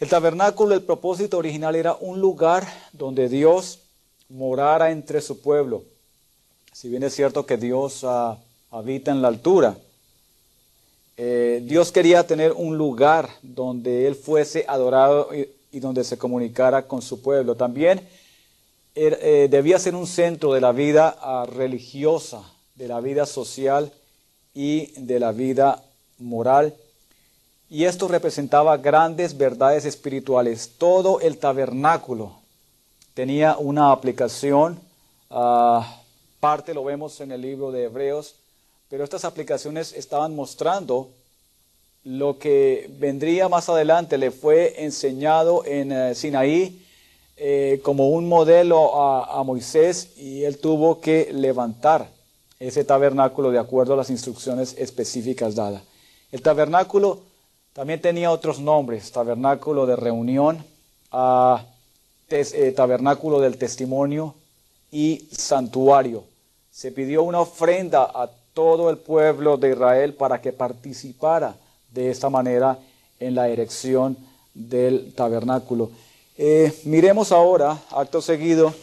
El 0.00 0.08
tabernáculo, 0.08 0.74
el 0.74 0.82
propósito 0.82 1.38
original 1.38 1.76
era 1.76 1.94
un 1.94 2.20
lugar 2.20 2.66
donde 2.92 3.28
Dios 3.28 3.80
morara 4.28 4.90
entre 4.90 5.20
su 5.20 5.40
pueblo. 5.40 5.84
Si 6.74 6.88
bien 6.88 7.04
es 7.04 7.14
cierto 7.14 7.46
que 7.46 7.56
Dios 7.56 8.00
ah, 8.02 8.36
habita 8.72 9.12
en 9.12 9.22
la 9.22 9.28
altura, 9.28 9.76
eh, 11.16 11.62
Dios 11.64 11.92
quería 11.92 12.26
tener 12.26 12.50
un 12.50 12.76
lugar 12.76 13.30
donde 13.42 14.08
Él 14.08 14.16
fuese 14.16 14.64
adorado 14.66 15.28
y, 15.32 15.78
donde 15.78 16.02
se 16.02 16.18
comunicara 16.18 16.88
con 16.88 17.00
su 17.00 17.22
pueblo. 17.22 17.54
También 17.54 18.00
eh, 18.96 19.46
debía 19.48 19.78
ser 19.78 19.94
un 19.94 20.08
centro 20.08 20.52
de 20.52 20.60
la 20.60 20.72
vida 20.72 21.16
ah, 21.20 21.46
religiosa, 21.48 22.42
de 22.74 22.88
la 22.88 22.98
vida 22.98 23.24
social 23.24 23.92
y 24.52 24.86
de 25.00 25.20
la 25.20 25.30
vida 25.30 25.80
moral. 26.18 26.74
Y 27.70 27.84
esto 27.84 28.08
representaba 28.08 28.78
grandes 28.78 29.36
verdades 29.36 29.84
espirituales. 29.84 30.72
Todo 30.76 31.20
el 31.20 31.38
tabernáculo 31.38 32.32
tenía 33.14 33.56
una 33.58 33.92
aplicación, 33.92 34.80
ah, 35.30 36.00
parte 36.44 36.74
lo 36.74 36.84
vemos 36.84 37.22
en 37.22 37.32
el 37.32 37.40
libro 37.40 37.72
de 37.72 37.84
Hebreos, 37.84 38.34
pero 38.90 39.02
estas 39.02 39.24
aplicaciones 39.24 39.94
estaban 39.94 40.36
mostrando 40.36 41.08
lo 42.04 42.38
que 42.38 42.90
vendría 42.98 43.48
más 43.48 43.70
adelante, 43.70 44.18
le 44.18 44.30
fue 44.30 44.84
enseñado 44.84 45.64
en 45.64 45.90
eh, 45.90 46.14
Sinaí 46.14 46.84
eh, 47.38 47.80
como 47.82 48.10
un 48.10 48.28
modelo 48.28 48.94
a, 48.94 49.42
Moisés 49.42 50.18
y 50.18 50.44
él 50.44 50.58
tuvo 50.58 51.00
que 51.00 51.32
levantar 51.32 52.10
ese 52.60 52.84
tabernáculo 52.84 53.50
de 53.50 53.58
acuerdo 53.58 53.94
a 53.94 53.96
las 53.96 54.10
instrucciones 54.10 54.74
específicas 54.76 55.54
dadas. 55.54 55.80
El 56.30 56.42
tabernáculo 56.42 57.20
también 57.72 58.02
tenía 58.02 58.30
otros 58.30 58.60
nombres, 58.60 59.10
tabernáculo 59.12 59.86
de 59.86 59.96
reunión, 59.96 60.62
eh, 62.28 62.72
tabernáculo 62.76 63.40
del 63.40 63.56
testimonio 63.56 64.34
y 64.92 65.26
santuario. 65.32 66.33
Se 66.74 66.90
pidió 66.90 67.22
una 67.22 67.38
ofrenda 67.38 68.02
a 68.02 68.28
todo 68.52 68.90
el 68.90 68.98
pueblo 68.98 69.56
de 69.56 69.70
Israel 69.70 70.12
para 70.14 70.42
que 70.42 70.52
participara 70.52 71.54
de 71.92 72.10
esta 72.10 72.28
manera 72.28 72.76
en 73.20 73.36
la 73.36 73.48
erección 73.48 74.16
del 74.54 75.14
tabernáculo. 75.14 75.92
Eh, 76.36 76.76
miremos 76.82 77.30
ahora, 77.30 77.80
acto 77.92 78.20
seguido, 78.20 78.74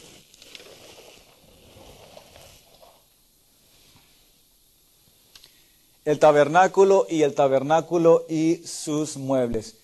el 6.06 6.17
tabernáculo 6.17 7.08
y 7.10 7.23
el 7.23 7.36
tabernáculo 7.36 8.25
y 8.30 8.65
sus 8.65 9.17
muebles. 9.17 9.75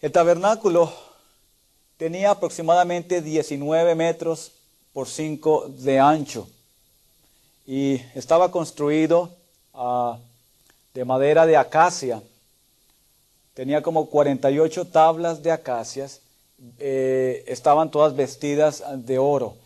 El 0.00 0.12
tabernáculo 0.12 0.90
tenía 1.98 2.30
aproximadamente 2.30 3.20
19 3.20 3.94
metros 3.94 4.52
por 4.94 5.06
5 5.06 5.66
de 5.76 6.00
ancho 6.00 6.48
y 7.66 8.00
estaba 8.14 8.50
construido 8.50 9.30
ah, 9.74 10.18
de 10.94 11.04
madera 11.04 11.46
de 11.46 11.56
acacia. 11.56 12.22
Tenía 13.54 13.82
como 13.82 14.06
48 14.06 14.86
tablas 14.86 15.42
de 15.42 15.50
acacias 15.50 16.20
eh, 16.78 17.44
estaban 17.48 17.90
todas 17.90 18.16
vestidas 18.16 18.82
de 19.04 19.18
oro. 19.18 19.56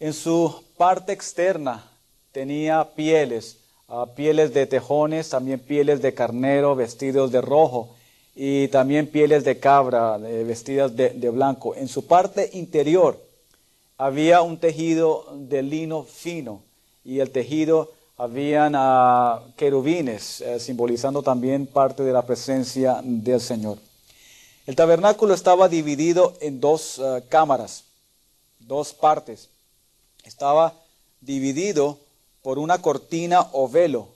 En 0.00 0.12
su 0.12 0.64
parte 0.76 1.12
externa 1.12 1.88
tenía 2.32 2.94
pieles, 2.96 3.58
ah, 3.88 4.06
pieles 4.16 4.52
de 4.52 4.66
tejones, 4.66 5.28
también 5.28 5.60
pieles 5.60 6.02
de 6.02 6.14
carnero 6.14 6.74
vestidos 6.74 7.30
de 7.30 7.40
rojo 7.40 7.94
y 8.34 8.68
también 8.68 9.06
pieles 9.06 9.44
de 9.44 9.60
cabra 9.60 10.16
vestidas 10.16 10.96
de, 10.96 11.30
blanco. 11.30 11.76
En 11.76 11.86
su 11.86 12.06
parte 12.06 12.50
interior 12.54 13.20
había 13.98 14.42
un 14.42 14.58
tejido 14.58 15.26
de 15.36 15.62
lino 15.62 16.02
fino 16.02 16.62
y 17.04 17.20
el 17.20 17.30
tejido 17.30 17.90
habían 18.16 18.74
uh, 18.74 19.52
querubines, 19.56 20.40
eh, 20.42 20.60
simbolizando 20.60 21.22
también 21.22 21.66
parte 21.66 22.02
de 22.02 22.12
la 22.12 22.22
presencia 22.22 23.00
del 23.02 23.40
Señor. 23.40 23.78
El 24.66 24.76
tabernáculo 24.76 25.34
estaba 25.34 25.68
dividido 25.68 26.34
en 26.40 26.60
dos 26.60 27.00
eh, 27.00 27.24
cámaras, 27.28 27.84
dos 28.60 28.92
partes. 28.92 29.48
Estaba 30.24 30.74
dividido 31.20 31.98
por 32.42 32.58
una 32.60 32.80
cortina 32.80 33.48
o 33.52 33.68
velo 33.68 34.08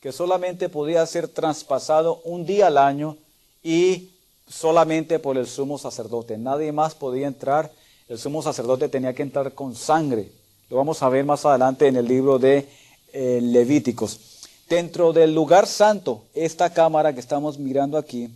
que 0.00 0.10
solamente 0.10 0.68
podía 0.68 1.06
ser 1.06 1.28
traspasado 1.28 2.20
un 2.24 2.44
día 2.44 2.68
al 2.68 2.78
año 2.78 3.16
y 3.62 4.10
solamente 4.48 5.18
por 5.18 5.36
el 5.36 5.46
sumo 5.46 5.78
sacerdote. 5.78 6.38
Nadie 6.38 6.72
más 6.72 6.94
podía 6.94 7.26
entrar. 7.26 7.70
El 8.08 8.18
sumo 8.18 8.42
sacerdote 8.42 8.88
tenía 8.88 9.14
que 9.14 9.22
entrar 9.22 9.52
con 9.54 9.74
sangre. 9.74 10.30
Lo 10.70 10.76
vamos 10.76 11.02
a 11.02 11.08
ver 11.08 11.24
más 11.24 11.46
adelante 11.46 11.86
en 11.86 11.96
el 11.96 12.06
libro 12.06 12.38
de 12.38 12.68
eh, 13.14 13.40
Levíticos. 13.40 14.20
Dentro 14.68 15.14
del 15.14 15.34
lugar 15.34 15.66
santo, 15.66 16.26
esta 16.34 16.74
cámara 16.74 17.14
que 17.14 17.20
estamos 17.20 17.58
mirando 17.58 17.96
aquí, 17.96 18.28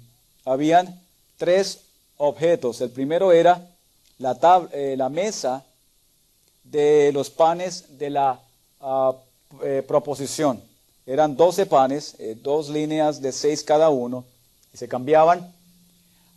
habían 0.47 0.99
tres 1.37 1.81
objetos. 2.17 2.81
El 2.81 2.89
primero 2.89 3.33
era 3.33 3.69
la, 4.17 4.67
eh, 4.73 4.97
mesa 5.11 5.63
de 6.65 7.11
los 7.13 7.29
panes 7.29 7.99
de 7.99 8.09
la 8.09 8.41
ah, 8.81 9.13
eh, 9.63 9.85
proposición. 9.87 10.63
Eran 11.05 11.37
12 11.37 11.67
panes, 11.67 12.17
dos 12.37 12.71
líneas 12.71 13.21
de 13.21 13.33
seis 13.33 13.63
cada 13.63 13.91
uno, 13.91 14.25
y 14.73 14.79
se 14.79 14.89
cambiaban 14.89 15.53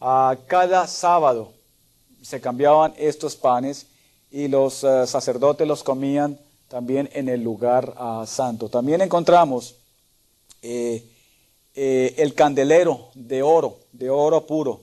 a 0.02 0.36
cada 0.48 0.88
sábado. 0.88 1.54
Se 2.22 2.42
cambiaban 2.42 2.94
estos 2.98 3.38
panes 3.38 3.86
y 4.36 4.50
los 4.50 4.74
sacerdotes 4.74 5.66
los 5.66 5.82
comían 5.82 6.38
también 6.68 7.10
en 7.14 7.30
el 7.30 7.42
lugar 7.42 7.94
ah, 7.96 8.26
santo. 8.28 8.68
También 8.68 9.00
encontramos 9.00 9.76
eh, 10.62 11.06
eh, 11.74 12.14
el 12.18 12.34
candelero 12.34 13.08
de 13.14 13.42
oro, 13.42 13.78
de 13.94 14.10
oro 14.10 14.46
puro. 14.46 14.82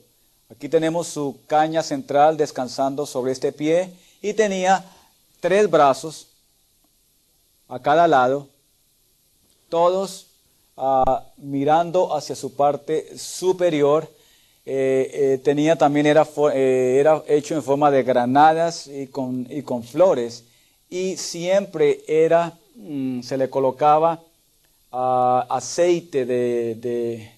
Aquí 0.49 0.71
tenemos 0.71 1.09
su 1.09 1.37
caña 1.47 1.83
central 1.83 2.39
descansando 2.39 3.05
sobre 3.05 3.33
este 3.33 3.53
pie 3.53 3.93
y 4.23 4.33
tenía 4.33 4.87
tres 5.39 5.69
brazos 5.69 6.29
a 7.69 7.79
cada 7.79 8.09
lado, 8.09 8.49
todos 9.69 10.29
ah, 10.79 11.27
mirando 11.37 12.17
hacia 12.17 12.37
su 12.37 12.55
parte 12.55 13.19
superior. 13.19 14.09
Eh, 14.65 15.41
tenía 15.43 15.77
también 15.77 16.07
era, 16.07 16.27
era 16.55 17.23
hecho 17.27 17.55
en 17.55 17.63
forma 17.63 17.91
de 17.91 18.03
granadas 18.05 18.87
y 18.87 19.09
con, 19.09 19.47
y 19.51 19.63
con 19.63 19.83
flores 19.83 20.45
y 20.93 21.17
siempre 21.17 22.05
era 22.07 22.53
mm, 22.75 23.23
se 23.23 23.39
le 23.39 23.49
colocaba 23.49 24.23
aceite 24.93 26.27
de, 26.27 27.31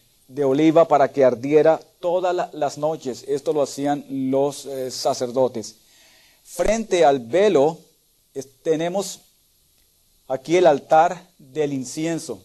oliva 0.45 0.89
para 0.89 1.13
que 1.13 1.25
ardiera 1.25 1.81
todas 2.01 2.53
las 2.53 2.79
noches. 2.79 3.25
Esto 3.29 3.53
lo 3.53 3.63
hacían 3.63 4.05
los 4.09 4.67
eh, 4.67 4.91
sacerdotes. 4.91 5.77
Frente 6.43 7.05
al 7.05 7.21
velo 7.21 7.79
tenemos 8.65 9.21
aquí 10.27 10.57
el 10.57 10.67
altar 10.67 11.29
del 11.39 11.73
incienso. 11.73 12.43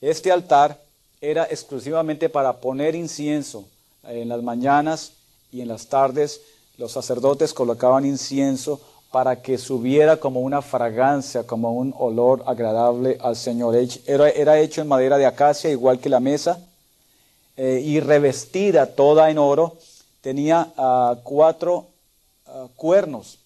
Este 0.00 0.30
altar 0.30 0.80
era 1.20 1.44
exclusivamente 1.50 2.28
para 2.28 2.60
poner 2.60 2.94
incienso. 2.94 3.68
En 4.08 4.28
las 4.28 4.42
mañanas 4.42 5.12
y 5.52 5.60
en 5.60 5.68
las 5.68 5.86
tardes 5.86 6.40
los 6.76 6.92
sacerdotes 6.92 7.52
colocaban 7.54 8.04
incienso 8.04 8.80
para 9.12 9.40
que 9.42 9.58
subiera 9.58 10.16
como 10.16 10.40
una 10.40 10.60
fragancia, 10.60 11.46
como 11.46 11.72
un 11.72 11.94
olor 11.96 12.42
agradable 12.46 13.16
al 13.20 13.36
Señor. 13.36 13.76
Era, 14.06 14.28
era 14.28 14.58
hecho 14.58 14.80
en 14.82 14.88
madera 14.88 15.16
de 15.16 15.26
acacia, 15.26 15.70
igual 15.70 16.00
que 16.00 16.08
la 16.08 16.18
mesa, 16.18 16.58
eh, 17.56 17.80
y 17.84 18.00
revestida 18.00 18.86
toda 18.86 19.30
en 19.30 19.38
oro. 19.38 19.76
Tenía 20.20 20.72
ah, 20.76 21.16
cuatro 21.22 21.86
ah, 22.46 22.66
cuernos 22.74 23.38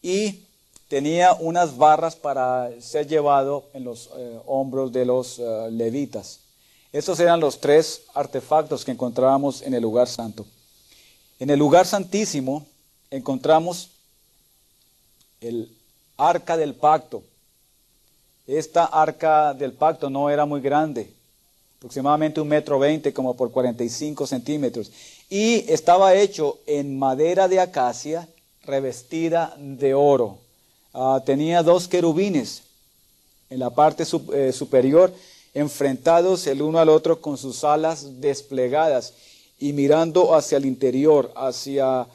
y 0.00 0.44
tenía 0.86 1.32
unas 1.32 1.76
barras 1.76 2.14
para 2.14 2.70
ser 2.80 3.08
llevado 3.08 3.64
en 3.74 3.82
los 3.82 4.10
eh, 4.16 4.38
hombros 4.46 4.92
de 4.92 5.06
los 5.06 5.40
ah, 5.40 5.66
levitas. 5.70 6.38
Estos 6.92 7.20
eran 7.20 7.38
los 7.38 7.60
tres 7.60 8.02
artefactos 8.14 8.84
que 8.84 8.90
encontrábamos 8.90 9.62
en 9.62 9.74
el 9.74 9.82
lugar 9.82 10.08
santo. 10.08 10.44
En 11.38 11.50
el 11.50 11.58
lugar 11.58 11.86
santísimo 11.86 12.66
encontramos 13.10 13.90
el 15.40 15.70
arca 16.16 16.56
del 16.56 16.74
pacto. 16.74 17.22
Esta 18.46 18.84
arca 18.84 19.54
del 19.54 19.72
pacto 19.72 20.10
no 20.10 20.30
era 20.30 20.44
muy 20.44 20.60
grande, 20.60 21.12
aproximadamente 21.78 22.40
un 22.40 22.48
metro 22.48 22.78
veinte, 22.78 23.12
como 23.12 23.34
por 23.34 23.52
45 23.52 24.26
centímetros, 24.26 24.90
y 25.28 25.70
estaba 25.72 26.14
hecho 26.14 26.58
en 26.66 26.98
madera 26.98 27.46
de 27.46 27.60
acacia 27.60 28.28
revestida 28.64 29.54
de 29.56 29.94
oro. 29.94 30.38
Ah, 30.92 31.22
tenía 31.24 31.62
dos 31.62 31.86
querubines 31.86 32.64
en 33.48 33.60
la 33.60 33.70
parte 33.70 34.04
eh, 34.34 34.52
superior, 34.52 35.12
enfrentados 35.54 36.46
el 36.46 36.62
uno 36.62 36.78
al 36.78 36.88
otro 36.88 37.20
con 37.20 37.36
sus 37.36 37.64
alas 37.64 38.20
desplegadas 38.20 39.14
y 39.58 39.72
mirando 39.72 40.34
hacia 40.34 40.58
el 40.58 40.66
interior, 40.66 41.32
hacia, 41.34 42.06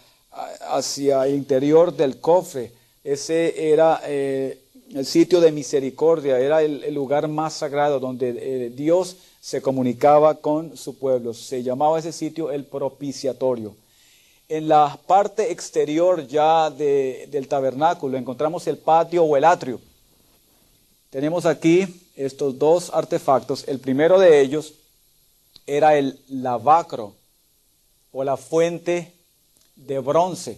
hacia 0.70 1.28
el 1.28 1.36
interior 1.36 1.96
del 1.96 2.20
cofre 2.20 2.72
ese 3.06 3.72
era 3.72 4.02
eh, 4.04 4.58
el 4.92 5.06
sitio 5.06 5.40
de 5.40 5.52
misericordia, 5.52 6.40
era 6.40 6.64
el, 6.64 6.92
lugar 6.92 7.28
más 7.28 7.54
sagrado 7.54 8.00
donde 8.00 8.30
eh, 8.30 8.72
Dios 8.72 9.18
se 9.40 9.62
comunicaba 9.62 10.34
con 10.42 10.76
su 10.76 10.98
pueblo. 10.98 11.36
Se 11.36 11.62
llamaba 11.62 12.00
ese 12.00 12.12
sitio 12.12 12.52
el 12.52 12.66
propiciatorio. 12.66 13.76
En 14.50 14.68
la 14.68 14.98
parte 15.06 15.52
exterior 15.52 16.26
ya 16.26 16.72
del 16.72 17.48
tabernáculo 17.48 18.18
encontramos 18.18 18.66
el 18.66 18.80
patio 18.80 19.24
o 19.24 19.38
el 19.38 19.44
atrio. 19.44 19.80
Tenemos 21.12 21.46
aquí 21.46 22.05
estos 22.16 22.58
dos 22.58 22.92
artefactos. 22.94 23.68
El 23.68 23.80
primero 23.80 24.20
de 24.20 24.42
ellos 24.42 24.74
era 25.68 25.98
el 25.98 26.20
lavacro 26.30 27.14
o 28.12 28.24
la 28.24 28.38
fuente 28.38 29.12
de 29.76 30.00
bronce 30.00 30.58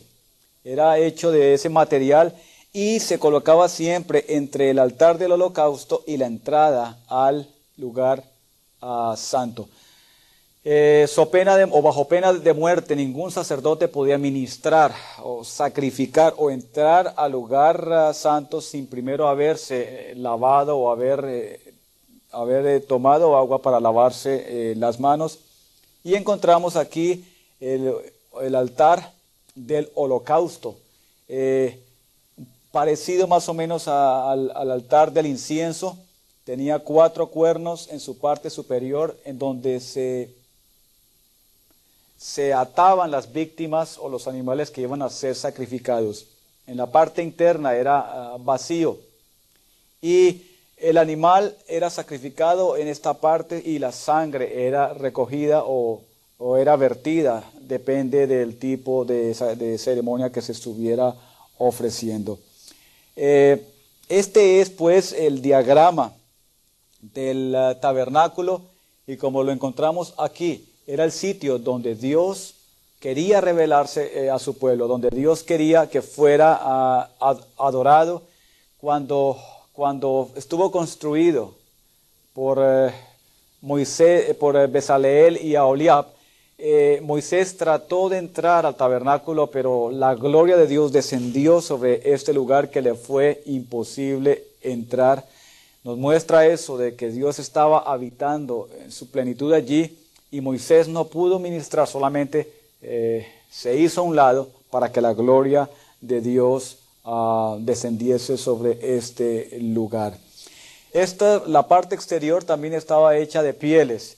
era 0.67 0.99
hecho 0.99 1.31
de 1.31 1.53
ese 1.53 1.69
material 1.69 2.35
y 2.73 2.99
se 2.99 3.19
colocaba 3.19 3.69
siempre 3.69 4.25
entre 4.27 4.69
el 4.69 4.79
altar 4.79 5.17
del 5.17 5.31
holocausto 5.31 6.03
y 6.05 6.17
la 6.17 6.25
entrada 6.25 6.99
al 7.07 7.47
lugar 7.77 8.21
ah, 8.81 9.15
santo. 9.17 9.69
Eh, 10.69 11.07
pena 11.31 11.55
o 11.71 11.81
bajo 11.81 12.09
pena 12.09 12.33
de 12.33 12.51
muerte, 12.51 12.93
ningún 12.93 13.31
sacerdote 13.31 13.87
podía 13.87 14.17
ministrar 14.17 14.93
o 15.23 15.45
sacrificar 15.45 16.33
o 16.35 16.51
entrar 16.51 17.13
al 17.15 17.31
lugar 17.31 17.87
ah, 17.89 18.13
santo 18.13 18.59
sin 18.59 18.85
primero 18.85 19.29
haberse 19.29 20.11
eh, 20.11 20.15
lavado 20.15 20.77
o 20.77 20.91
haber, 20.91 21.23
eh, 21.25 21.73
haber 22.33 22.81
tomado 22.85 23.37
agua 23.37 23.61
para 23.61 23.79
lavarse 23.79 24.75
las 24.75 24.99
manos. 24.99 25.39
Y 26.03 26.15
encontramos 26.15 26.75
aquí 26.75 27.23
el, 27.61 28.53
altar 28.53 29.13
del 29.55 29.89
holocausto, 29.95 30.75
parecido 32.73 33.25
más 33.25 33.47
o 33.47 33.53
menos 33.53 33.87
al, 33.87 34.51
altar 34.51 35.13
del 35.13 35.27
incienso. 35.27 35.97
Tenía 36.43 36.79
cuatro 36.79 37.27
cuernos 37.27 37.87
en 37.89 38.01
su 38.01 38.17
parte 38.17 38.49
superior 38.49 39.17
en 39.23 39.39
donde 39.39 39.79
se, 39.79 40.36
se 42.17 42.53
ataban 42.53 43.11
las 43.11 43.31
víctimas 43.31 43.97
o 43.99 44.09
los 44.09 44.27
animales 44.27 44.71
que 44.71 44.81
iban 44.81 45.01
a 45.01 45.09
ser 45.09 45.35
sacrificados. 45.35 46.27
En 46.65 46.77
la 46.77 46.87
parte 46.87 47.23
interna 47.23 47.75
era 47.75 47.99
ah, 47.99 48.37
vacío 48.39 48.97
y 50.01 50.43
el 50.77 50.97
animal 50.97 51.55
era 51.67 51.89
sacrificado 51.89 52.77
en 52.77 52.87
esta 52.87 53.15
parte 53.15 53.61
y 53.65 53.79
la 53.79 53.91
sangre 53.91 54.67
era 54.67 54.93
recogida 54.93 55.63
o 55.65 56.01
o 56.37 56.57
era 56.57 56.75
vertida, 56.75 57.43
depende 57.61 58.27
del 58.27 58.57
tipo 58.59 59.05
de, 59.05 59.33
ceremonia 59.77 60.31
que 60.31 60.41
se 60.41 60.51
estuviera 60.51 61.13
ofreciendo. 61.57 62.39
Eh, 63.15 63.65
este 64.07 64.61
es 64.61 64.69
pues 64.69 65.13
el 65.13 65.41
diagrama 65.41 66.13
del 67.01 67.55
eh, 67.55 67.75
tabernáculo 67.81 68.61
y 69.07 69.17
como 69.17 69.43
lo 69.43 69.51
encontramos 69.51 70.13
aquí, 70.17 70.69
era 70.87 71.03
el 71.03 71.11
sitio 71.11 71.59
donde 71.59 71.93
Dios 71.95 72.55
quería 72.99 73.41
revelarse 73.41 74.25
eh, 74.25 74.29
a 74.31 74.39
su 74.39 74.57
pueblo, 74.57 74.87
donde 74.87 75.09
Dios 75.09 75.43
quería 75.43 75.87
que 75.89 76.01
fuera 76.01 76.57
ah, 76.59 77.09
adorado 77.57 78.23
cuando, 78.79 80.31
estuvo 80.35 80.71
construido 80.71 81.53
por 82.33 82.59
Moisés, 83.61 84.33
por 84.35 84.67
Besaleel 84.69 85.37
y 85.43 85.55
Aholiab, 85.55 86.07
eh, 86.59 87.01
Moisés 87.03 87.55
trató 87.55 88.09
de 88.09 88.17
entrar 88.17 88.65
al 88.65 88.75
tabernáculo, 88.75 89.47
pero 89.47 89.91
la 89.91 90.15
gloria 90.15 90.57
de 90.57 90.65
Dios 90.65 90.91
descendió 90.91 91.61
sobre 91.61 92.13
este 92.13 92.33
lugar 92.33 92.71
que 92.71 92.81
le 92.81 92.95
fue 92.95 93.43
imposible 93.45 94.43
entrar. 94.61 95.23
Nos 95.83 95.97
muestra 95.99 96.47
eso 96.47 96.77
de 96.77 96.95
que 96.95 97.11
Dios 97.11 97.37
estaba 97.37 97.79
habitando 97.79 98.69
en 98.83 98.91
su 98.91 99.11
plenitud 99.11 99.53
allí 99.53 99.95
y 100.31 100.41
Moisés 100.41 100.87
no 100.87 101.05
pudo 101.05 101.39
ministrar, 101.39 101.87
solamente 101.87 102.51
eh, 102.81 103.27
se 103.49 103.77
hizo 103.77 104.01
a 104.01 104.03
un 104.03 104.15
lado 104.15 104.49
para 104.69 104.91
que 104.91 105.01
la 105.01 105.13
gloria 105.13 105.69
de 106.01 106.21
Dios 106.21 106.79
ah, 107.05 107.57
descendiese 107.59 108.37
sobre 108.37 108.97
este 108.97 109.57
lugar. 109.61 110.17
Esta, 110.91 111.43
la 111.45 111.67
parte 111.67 111.95
exterior 111.95 112.43
también 112.43 112.73
estaba 112.73 113.17
hecha 113.17 113.43
de 113.43 113.53
pieles 113.53 114.17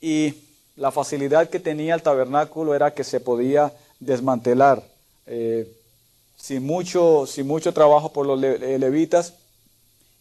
y 0.00 0.34
la 0.76 0.90
facilidad 0.90 1.50
que 1.50 1.60
tenía 1.60 1.94
el 1.94 2.02
tabernáculo 2.02 2.74
era 2.74 2.94
que 2.94 3.04
se 3.04 3.20
podía 3.20 3.72
desmantelar 3.98 4.82
eh, 5.26 5.70
sin, 6.36 6.64
mucho, 6.64 7.26
sin 7.26 7.46
mucho 7.46 7.72
trabajo 7.74 8.12
por 8.12 8.26
los 8.26 8.42
eh, 8.42 8.78
levitas 8.78 9.34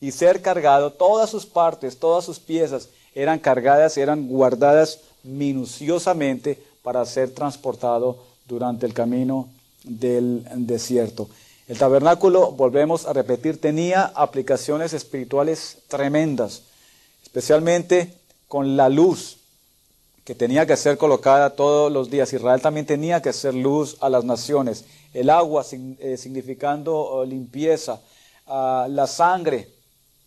y 0.02 0.12
ser 0.12 0.42
cargado, 0.42 0.92
todas 0.92 1.30
sus 1.30 1.46
partes, 1.46 1.98
todas 1.98 2.26
sus 2.26 2.40
piezas 2.40 2.90
eran 3.16 3.40
cargadas, 3.40 3.98
eran 3.98 4.28
guardadas 4.28 5.00
minuciosamente 5.24 6.58
para 6.84 7.06
ser 7.06 7.32
transportado 7.32 8.18
durante 8.48 8.86
el 8.86 8.94
camino 8.94 9.50
del 9.84 10.46
desierto. 10.56 11.30
El 11.68 11.78
tabernáculo, 11.78 12.52
volvemos 12.52 13.06
a 13.06 13.14
repetir, 13.14 13.62
tenía 13.62 14.06
aplicaciones 14.16 14.94
espirituales 14.94 15.78
tremendas, 15.88 16.64
especialmente 17.24 18.14
con 18.48 18.76
la 18.76 18.90
luz 18.90 19.38
que 20.26 20.36
tenía 20.36 20.66
que 20.66 20.78
ser 20.78 20.98
colocada 20.98 21.52
todos 21.52 21.92
los 21.92 22.10
días. 22.10 22.34
Israel 22.34 22.62
también 22.62 22.86
tenía 22.86 23.22
que 23.22 23.34
ser 23.34 23.54
luz 23.54 23.98
a 24.00 24.10
las 24.10 24.24
naciones. 24.24 24.86
El 25.14 25.30
agua 25.30 25.66
eh, 25.72 26.18
significando 26.18 26.96
oh, 26.96 27.26
limpieza. 27.26 28.00
Ah, 28.46 28.88
la 28.90 29.08
sangre 29.08 29.70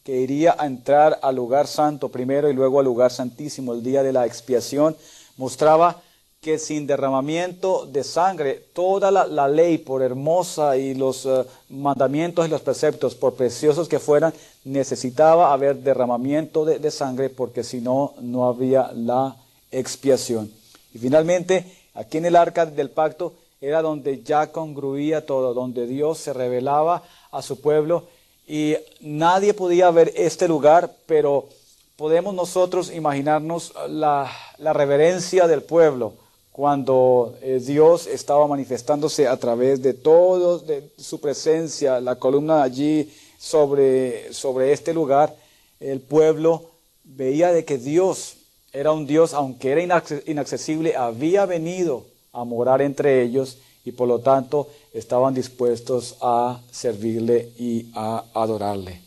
que 0.05 0.21
iría 0.21 0.57
a 0.59 0.67
entrar 0.67 1.19
al 1.23 1.37
lugar 1.37 1.67
santo 1.67 2.09
primero 2.09 2.51
y 2.51 2.55
luego 2.55 2.79
al 2.79 2.85
lugar 2.85 3.13
santísimo 3.13 3.73
el 3.73 3.83
día 3.83 4.03
de 4.03 4.13
la 4.13 4.27
expiación, 4.27 4.97
mostraba 5.37 6.01
que 6.41 6.59
sin 6.59 6.89
derramamiento 6.89 7.87
de 7.87 8.03
sangre, 8.03 8.55
toda 8.73 9.13
la, 9.13 9.47
ley, 9.47 9.79
por 9.79 10.03
hermosa 10.03 10.77
y 10.77 10.93
los 10.93 11.25
eh, 11.25 11.45
mandamientos 11.69 12.45
y 12.45 12.51
los 12.51 12.63
preceptos, 12.63 13.15
por 13.15 13.35
preciosos 13.35 13.89
que 13.89 14.01
fueran, 14.01 14.35
necesitaba 14.65 15.53
haber 15.53 15.77
derramamiento 15.77 16.65
de, 16.65 16.81
de 16.81 16.91
sangre, 16.91 17.31
porque 17.31 17.63
si 17.63 17.81
no, 17.81 18.15
no 18.21 18.49
había 18.49 18.91
la 18.93 19.37
expiación. 19.71 20.51
Y 20.93 20.99
finalmente, 20.99 21.65
aquí 21.95 22.19
en 22.19 22.27
el 22.27 22.35
arca 22.35 22.67
del 22.67 22.91
pacto 22.91 23.35
era 23.61 23.81
donde 23.81 24.25
ya 24.25 24.49
congruía 24.49 25.25
todo, 25.25 25.55
donde 25.55 25.87
Dios 25.87 26.19
se 26.19 26.33
revelaba 26.33 27.05
a 27.31 27.41
su 27.41 27.61
pueblo 27.61 28.09
y 28.47 28.77
nadie 29.01 29.55
podía 29.55 29.91
ver 29.91 30.13
este 30.17 30.49
lugar, 30.49 30.93
pero 31.07 31.49
podemos 31.97 32.35
nosotros 32.35 32.93
imaginarnos 32.93 33.73
la, 33.89 34.31
reverencia 34.59 35.47
del 35.47 35.63
pueblo 35.63 36.15
cuando 36.51 37.35
eh, 37.41 37.61
Dios 37.65 38.07
estaba 38.07 38.47
manifestándose 38.47 39.27
a 39.27 39.37
través 39.37 39.83
de 39.83 39.95
todo, 39.95 40.63
su 40.99 41.21
presencia, 41.21 42.01
la 42.01 42.17
columna 42.17 42.63
allí 42.63 43.11
sobre, 43.39 44.33
sobre 44.35 44.73
este 44.73 44.93
lugar, 44.93 45.35
el 45.81 46.01
pueblo 46.01 46.71
veía 47.05 47.53
de 47.53 47.65
que 47.65 47.79
Dios 47.79 48.37
era 48.73 48.93
un 48.93 49.07
Dios, 49.07 49.35
aunque 49.35 49.73
era 49.73 50.03
inaccesible, 50.27 50.97
había 50.97 51.47
venido 51.47 52.05
a 52.33 52.45
morar 52.45 52.81
entre 52.83 53.23
ellos 53.23 53.59
y 53.85 53.93
por 53.93 54.09
lo 54.09 54.21
tanto 54.21 54.69
estaban 54.93 55.35
dispuestos 55.35 56.17
a 56.21 56.61
servirle 56.71 57.53
y 57.59 57.91
a 57.95 58.25
adorarle. 58.35 59.01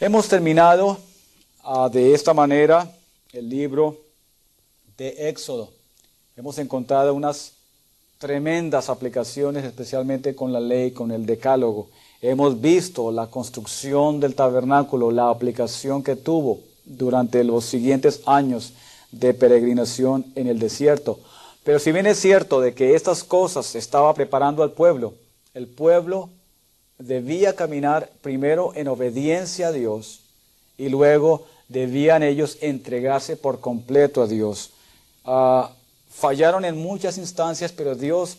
Hemos 0.00 0.28
terminado 0.28 0.98
ah, 1.62 1.88
de 1.92 2.12
esta 2.12 2.34
manera 2.34 2.90
el 3.32 3.48
libro 3.48 3.96
de 4.98 5.28
Éxodo. 5.28 5.70
Hemos 6.36 6.58
encontrado 6.58 7.14
unas 7.14 7.52
tremendas 8.18 8.88
aplicaciones, 8.88 9.64
especialmente 9.64 10.34
con 10.34 10.52
la 10.52 10.60
ley, 10.60 10.92
con 10.92 11.10
el 11.10 11.26
decálogo. 11.26 11.88
Hemos 12.20 12.60
visto 12.60 13.10
la 13.10 13.26
construcción 13.26 14.20
del 14.20 14.34
tabernáculo, 14.34 15.10
la 15.10 15.28
aplicación 15.28 16.02
que 16.02 16.14
tuvo 16.14 16.60
durante 16.84 17.42
los 17.42 17.64
siguientes 17.64 18.22
años 18.26 18.74
de 19.10 19.34
peregrinación 19.34 20.24
en 20.36 20.46
el 20.46 20.58
desierto. 20.58 21.18
Pero 21.64 21.78
si 21.78 21.92
bien 21.92 22.06
es 22.06 22.18
cierto 22.18 22.60
de 22.60 22.74
que 22.74 22.94
estas 22.94 23.22
cosas 23.22 23.74
estaba 23.74 24.12
preparando 24.14 24.62
al 24.62 24.72
pueblo, 24.72 25.14
el 25.54 25.68
pueblo 25.68 26.30
debía 26.98 27.54
caminar 27.54 28.10
primero 28.20 28.72
en 28.74 28.88
obediencia 28.88 29.68
a 29.68 29.72
Dios 29.72 30.20
y 30.76 30.88
luego 30.88 31.46
debían 31.68 32.22
ellos 32.22 32.58
entregarse 32.60 33.36
por 33.36 33.60
completo 33.60 34.22
a 34.22 34.26
Dios. 34.26 34.70
Ah, 35.24 35.70
fallaron 36.10 36.64
en 36.64 36.76
muchas 36.76 37.16
instancias, 37.18 37.72
pero 37.72 37.94
Dios 37.94 38.38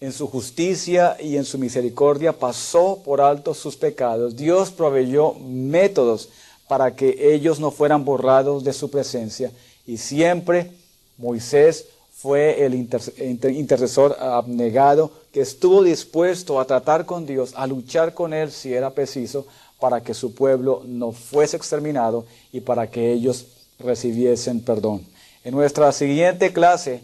en 0.00 0.12
su 0.12 0.28
justicia 0.28 1.16
y 1.20 1.36
en 1.36 1.44
su 1.44 1.58
misericordia 1.58 2.32
pasó 2.32 3.02
por 3.04 3.20
alto 3.20 3.52
sus 3.52 3.76
pecados. 3.76 4.36
Dios 4.36 4.70
proveyó 4.70 5.34
métodos 5.34 6.28
para 6.68 6.94
que 6.94 7.34
ellos 7.34 7.58
no 7.58 7.70
fueran 7.72 8.04
borrados 8.04 8.62
de 8.62 8.72
su 8.72 8.90
presencia 8.90 9.50
y 9.86 9.96
siempre 9.96 10.70
Moisés 11.16 11.86
fue 12.20 12.64
el 12.66 12.74
intercesor 12.74 14.16
abnegado 14.18 15.12
que 15.30 15.40
estuvo 15.40 15.84
dispuesto 15.84 16.58
a 16.58 16.64
tratar 16.64 17.06
con 17.06 17.26
Dios, 17.26 17.52
a 17.54 17.64
luchar 17.68 18.12
con 18.12 18.34
Él 18.34 18.50
si 18.50 18.74
era 18.74 18.90
preciso, 18.90 19.46
para 19.78 20.02
que 20.02 20.14
su 20.14 20.34
pueblo 20.34 20.82
no 20.84 21.12
fuese 21.12 21.56
exterminado 21.56 22.26
y 22.52 22.60
para 22.60 22.90
que 22.90 23.12
ellos 23.12 23.46
recibiesen 23.78 24.60
perdón. 24.64 25.06
En 25.44 25.54
nuestra 25.54 25.92
siguiente 25.92 26.52
clase 26.52 27.02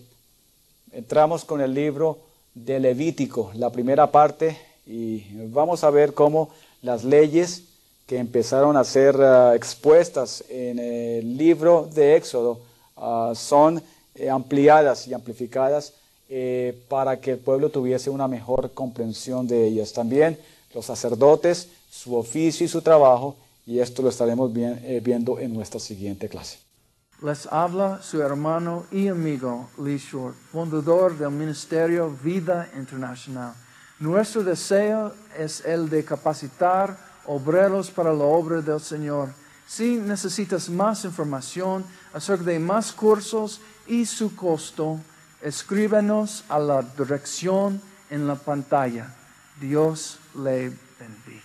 entramos 0.90 1.44
con 1.44 1.60
el 1.60 1.74
libro 1.74 2.18
de 2.52 2.80
Levítico, 2.80 3.52
la 3.54 3.70
primera 3.70 4.10
parte, 4.10 4.58
y 4.84 5.22
vamos 5.46 5.84
a 5.84 5.90
ver 5.90 6.12
cómo 6.14 6.50
las 6.82 7.04
leyes 7.04 7.62
que 8.08 8.18
empezaron 8.18 8.76
a 8.76 8.82
ser 8.82 9.14
ah, 9.20 9.54
expuestas 9.54 10.42
en 10.48 10.80
el 10.80 11.36
libro 11.36 11.88
de 11.94 12.16
Éxodo 12.16 12.58
ah, 12.96 13.32
son 13.36 13.80
eh, 14.14 14.30
ampliadas 14.30 15.06
y 15.08 15.14
amplificadas 15.14 15.94
eh, 16.28 16.84
para 16.88 17.20
que 17.20 17.32
el 17.32 17.38
pueblo 17.38 17.68
tuviese 17.68 18.10
una 18.10 18.28
mejor 18.28 18.72
comprensión 18.72 19.46
de 19.46 19.66
ellas. 19.66 19.92
También 19.92 20.38
los 20.74 20.86
sacerdotes, 20.86 21.68
su 21.90 22.16
oficio 22.16 22.64
y 22.64 22.68
su 22.68 22.80
trabajo, 22.80 23.36
y 23.66 23.78
esto 23.78 24.02
lo 24.02 24.08
estaremos 24.08 24.50
eh, 24.56 25.00
viendo 25.02 25.38
en 25.38 25.52
nuestra 25.52 25.80
siguiente 25.80 26.28
clase. 26.28 26.58
Les 27.22 27.46
habla 27.46 28.02
su 28.02 28.20
hermano 28.20 28.86
y 28.90 29.08
amigo 29.08 29.70
Lee 29.78 29.98
Short, 29.98 30.36
fundador 30.50 31.16
del 31.16 31.30
Ministerio 31.30 32.10
Vida 32.22 32.70
Internacional. 32.76 33.54
Nuestro 34.00 34.42
deseo 34.42 35.12
es 35.38 35.64
el 35.64 35.88
de 35.88 36.04
capacitar 36.04 36.98
obreros 37.26 37.90
para 37.90 38.12
la 38.12 38.24
obra 38.24 38.60
del 38.60 38.80
Señor. 38.80 39.30
Si 39.66 39.96
necesitas 39.96 40.68
más 40.68 41.04
información 41.04 41.84
acerca 42.12 42.44
de 42.44 42.58
más 42.58 42.92
cursos 42.92 43.60
y 43.86 44.06
su 44.06 44.34
costo, 44.34 45.00
escríbenos 45.42 46.44
a 46.48 46.58
la 46.58 46.82
dirección 46.82 47.80
en 48.10 48.26
la 48.26 48.34
pantalla. 48.34 49.14
Dios 49.60 50.18
le 50.34 50.72
bendiga. 50.98 51.43